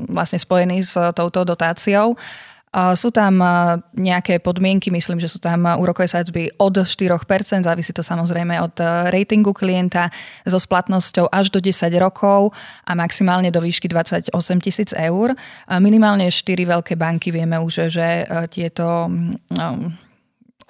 vlastne 0.09 0.41
spojený 0.41 0.81
s 0.81 0.97
touto 1.13 1.45
dotáciou. 1.45 2.17
Sú 2.75 3.07
tam 3.07 3.39
nejaké 3.95 4.43
podmienky, 4.43 4.91
myslím, 4.91 5.15
že 5.15 5.31
sú 5.31 5.39
tam 5.39 5.63
úrokové 5.79 6.11
sadzby 6.11 6.51
od 6.59 6.75
4%, 6.83 7.63
závisí 7.63 7.95
to 7.95 8.03
samozrejme 8.03 8.59
od 8.59 8.75
ratingu 9.15 9.55
klienta, 9.55 10.11
so 10.43 10.59
splatnosťou 10.59 11.31
až 11.31 11.55
do 11.55 11.63
10 11.63 11.87
rokov 12.03 12.51
a 12.83 12.91
maximálne 12.91 13.47
do 13.47 13.63
výšky 13.63 13.87
28 13.87 14.27
tisíc 14.59 14.91
eur. 14.91 15.31
Minimálne 15.79 16.27
4 16.27 16.43
veľké 16.67 16.99
banky 16.99 17.31
vieme 17.31 17.55
už, 17.63 17.87
že 17.87 18.27
tieto 18.51 19.07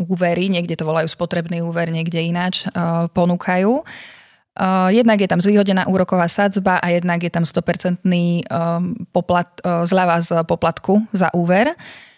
úvery, 0.02 0.52
niekde 0.52 0.76
to 0.76 0.88
volajú 0.88 1.08
spotrebný 1.08 1.64
úver, 1.64 1.92
niekde 1.92 2.20
ináč, 2.20 2.68
uh, 2.68 3.08
ponúkajú. 3.12 3.84
Uh, 4.56 4.88
jednak 4.88 5.20
je 5.20 5.28
tam 5.28 5.44
zvýhodená 5.44 5.92
úroková 5.92 6.32
sadzba 6.32 6.80
a 6.80 6.88
jednak 6.92 7.20
je 7.20 7.32
tam 7.32 7.44
100% 7.44 8.00
um, 8.04 8.96
poplat, 9.12 9.52
zľava 9.64 10.24
z 10.24 10.32
poplatku 10.48 11.04
za 11.12 11.28
úver. 11.36 11.76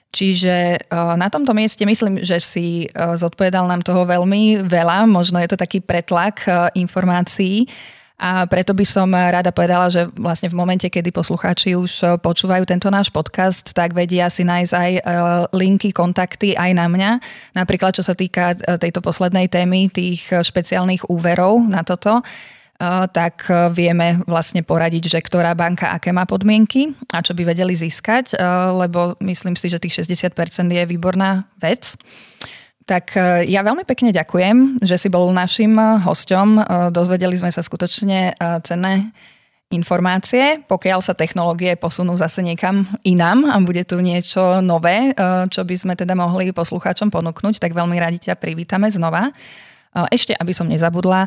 Čiže 0.07 0.87
na 1.19 1.27
tomto 1.27 1.51
mieste 1.51 1.83
myslím, 1.83 2.23
že 2.23 2.39
si 2.39 2.87
zodpovedal 2.95 3.67
nám 3.67 3.83
toho 3.83 4.07
veľmi 4.07 4.63
veľa. 4.63 5.03
Možno 5.03 5.35
je 5.43 5.51
to 5.51 5.59
taký 5.59 5.83
pretlak 5.83 6.47
informácií. 6.79 7.67
A 8.17 8.49
preto 8.49 8.73
by 8.73 8.81
som 8.81 9.13
rada 9.13 9.53
povedala, 9.53 9.93
že 9.93 10.09
vlastne 10.17 10.49
v 10.49 10.57
momente, 10.57 10.89
kedy 10.89 11.13
poslucháči 11.13 11.77
už 11.77 11.91
eh, 12.01 12.07
počúvajú 12.17 12.65
tento 12.65 12.89
náš 12.89 13.13
podcast, 13.13 13.77
tak 13.77 13.93
vedia 13.93 14.25
si 14.33 14.41
nájsť 14.41 14.73
aj 14.73 14.91
eh, 14.97 15.01
linky, 15.53 15.93
kontakty 15.93 16.57
aj 16.57 16.71
na 16.73 16.89
mňa. 16.89 17.11
Napríklad, 17.53 17.93
čo 17.93 18.01
sa 18.01 18.17
týka 18.17 18.57
eh, 18.57 18.81
tejto 18.81 19.05
poslednej 19.05 19.45
témy, 19.53 19.93
tých 19.93 20.33
špeciálnych 20.33 21.13
úverov 21.13 21.61
na 21.69 21.85
toto, 21.85 22.25
tak 23.09 23.49
vieme 23.73 24.21
vlastne 24.29 24.61
poradiť, 24.61 25.09
že 25.09 25.17
ktorá 25.17 25.57
banka 25.57 25.89
aké 25.97 26.13
má 26.13 26.29
podmienky 26.29 26.93
a 27.09 27.25
čo 27.25 27.33
by 27.33 27.49
vedeli 27.49 27.73
získať, 27.73 28.37
lebo 28.69 29.17
myslím 29.25 29.57
si, 29.57 29.73
že 29.73 29.81
tých 29.81 30.05
60% 30.05 30.29
je 30.69 30.83
výborná 30.85 31.49
vec. 31.57 31.97
Tak 32.87 33.19
e, 33.19 33.51
ja 33.51 33.67
veľmi 33.67 33.83
pekne 33.83 34.15
ďakujem, 34.15 34.79
že 34.79 34.95
si 34.95 35.11
bol 35.11 35.27
našim 35.35 35.75
e, 35.75 35.99
hosťom. 36.07 36.47
E, 36.55 36.61
dozvedeli 36.95 37.35
sme 37.35 37.51
sa 37.51 37.59
skutočne 37.59 38.39
cenné 38.63 39.11
informácie, 39.67 40.63
pokiaľ 40.63 41.03
sa 41.03 41.11
technológie 41.11 41.75
posunú 41.75 42.15
zase 42.15 42.39
niekam 42.39 42.87
inám 43.03 43.51
a 43.51 43.59
bude 43.59 43.83
tu 43.83 43.99
niečo 43.99 44.63
nové, 44.63 45.11
čo 45.51 45.67
by 45.67 45.75
sme 45.75 45.93
teda 45.99 46.15
mohli 46.15 46.55
poslucháčom 46.55 47.11
ponúknuť, 47.11 47.59
tak 47.59 47.75
veľmi 47.75 47.99
radi 47.99 48.31
ťa 48.31 48.39
privítame 48.39 48.87
znova. 48.87 49.27
Ešte, 50.13 50.37
aby 50.37 50.53
som 50.53 50.69
nezabudla, 50.69 51.25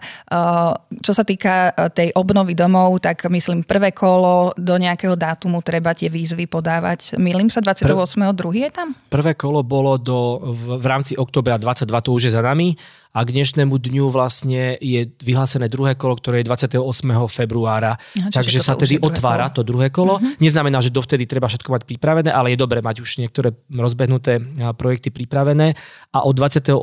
čo 1.02 1.12
sa 1.12 1.24
týka 1.26 1.74
tej 1.90 2.14
obnovy 2.14 2.54
domov, 2.54 3.02
tak 3.02 3.26
myslím, 3.26 3.66
prvé 3.66 3.90
kolo 3.90 4.54
do 4.54 4.78
nejakého 4.78 5.18
dátumu 5.18 5.58
treba 5.64 5.90
tie 5.96 6.06
výzvy 6.06 6.46
podávať. 6.46 7.18
Milím 7.18 7.50
sa, 7.50 7.58
28.2. 7.58 8.30
je 8.54 8.70
tam? 8.70 8.94
Prvé 9.10 9.34
kolo 9.34 9.66
bolo 9.66 9.98
do, 9.98 10.38
v, 10.46 10.78
v 10.78 10.86
rámci 10.86 11.18
oktobra 11.18 11.58
22, 11.58 12.06
to 12.06 12.10
už 12.14 12.22
je 12.30 12.32
za 12.36 12.42
nami 12.44 12.78
a 13.10 13.26
k 13.26 13.34
dnešnému 13.34 13.74
dňu 13.74 14.06
vlastne 14.06 14.78
je 14.78 15.10
vyhlásené 15.18 15.66
druhé 15.66 15.98
kolo, 15.98 16.14
ktoré 16.14 16.42
je 16.42 16.46
28. 16.46 16.78
februára. 17.26 17.98
Aha, 17.98 18.30
Takže 18.30 18.62
sa 18.62 18.78
tedy 18.78 19.02
otvára 19.02 19.50
kolo. 19.50 19.56
to 19.58 19.62
druhé 19.66 19.88
kolo. 19.90 20.14
Uh-huh. 20.22 20.38
Neznamená, 20.38 20.78
že 20.78 20.94
dovtedy 20.94 21.26
treba 21.26 21.50
všetko 21.50 21.74
mať 21.74 21.82
pripravené, 21.90 22.30
ale 22.30 22.54
je 22.54 22.58
dobré 22.62 22.78
mať 22.78 23.02
už 23.02 23.18
niektoré 23.18 23.50
rozbehnuté 23.66 24.38
projekty 24.78 25.10
pripravené 25.10 25.74
a 26.14 26.22
od 26.22 26.34
28. 26.38 26.78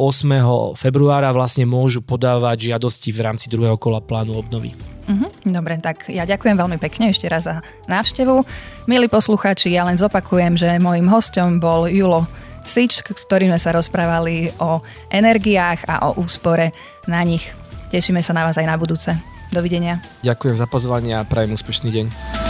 februára 0.75 1.31
vlastne 1.31 1.63
môžu 1.63 2.03
podávať 2.03 2.75
žiadosti 2.75 3.15
v 3.15 3.19
rámci 3.23 3.47
druhého 3.47 3.79
kola 3.79 4.03
plánu 4.03 4.35
obnovy. 4.35 4.75
Uh-huh. 5.07 5.31
Dobre, 5.47 5.79
tak 5.79 6.11
ja 6.11 6.27
ďakujem 6.27 6.59
veľmi 6.59 6.75
pekne 6.83 7.15
ešte 7.15 7.31
raz 7.31 7.47
za 7.47 7.63
návštevu. 7.87 8.43
Milí 8.91 9.07
poslucháči, 9.07 9.71
ja 9.71 9.87
len 9.87 9.95
zopakujem, 9.95 10.59
že 10.59 10.75
môjim 10.83 11.07
hostom 11.07 11.63
bol 11.63 11.87
Julo 11.87 12.27
Sič, 12.67 13.01
ktorým 13.01 13.55
sme 13.55 13.61
sa 13.63 13.71
rozprávali 13.71 14.51
o 14.59 14.83
energiách 15.07 15.87
a 15.87 16.11
o 16.11 16.19
úspore 16.19 16.75
na 17.07 17.23
nich. 17.23 17.47
Tešíme 17.87 18.19
sa 18.19 18.35
na 18.35 18.43
vás 18.43 18.59
aj 18.59 18.67
na 18.67 18.75
budúce. 18.75 19.15
Dovidenia. 19.47 20.03
Ďakujem 20.27 20.59
za 20.59 20.67
pozvanie 20.67 21.15
a 21.15 21.23
prajem 21.23 21.55
úspešný 21.55 21.89
deň. 21.89 22.46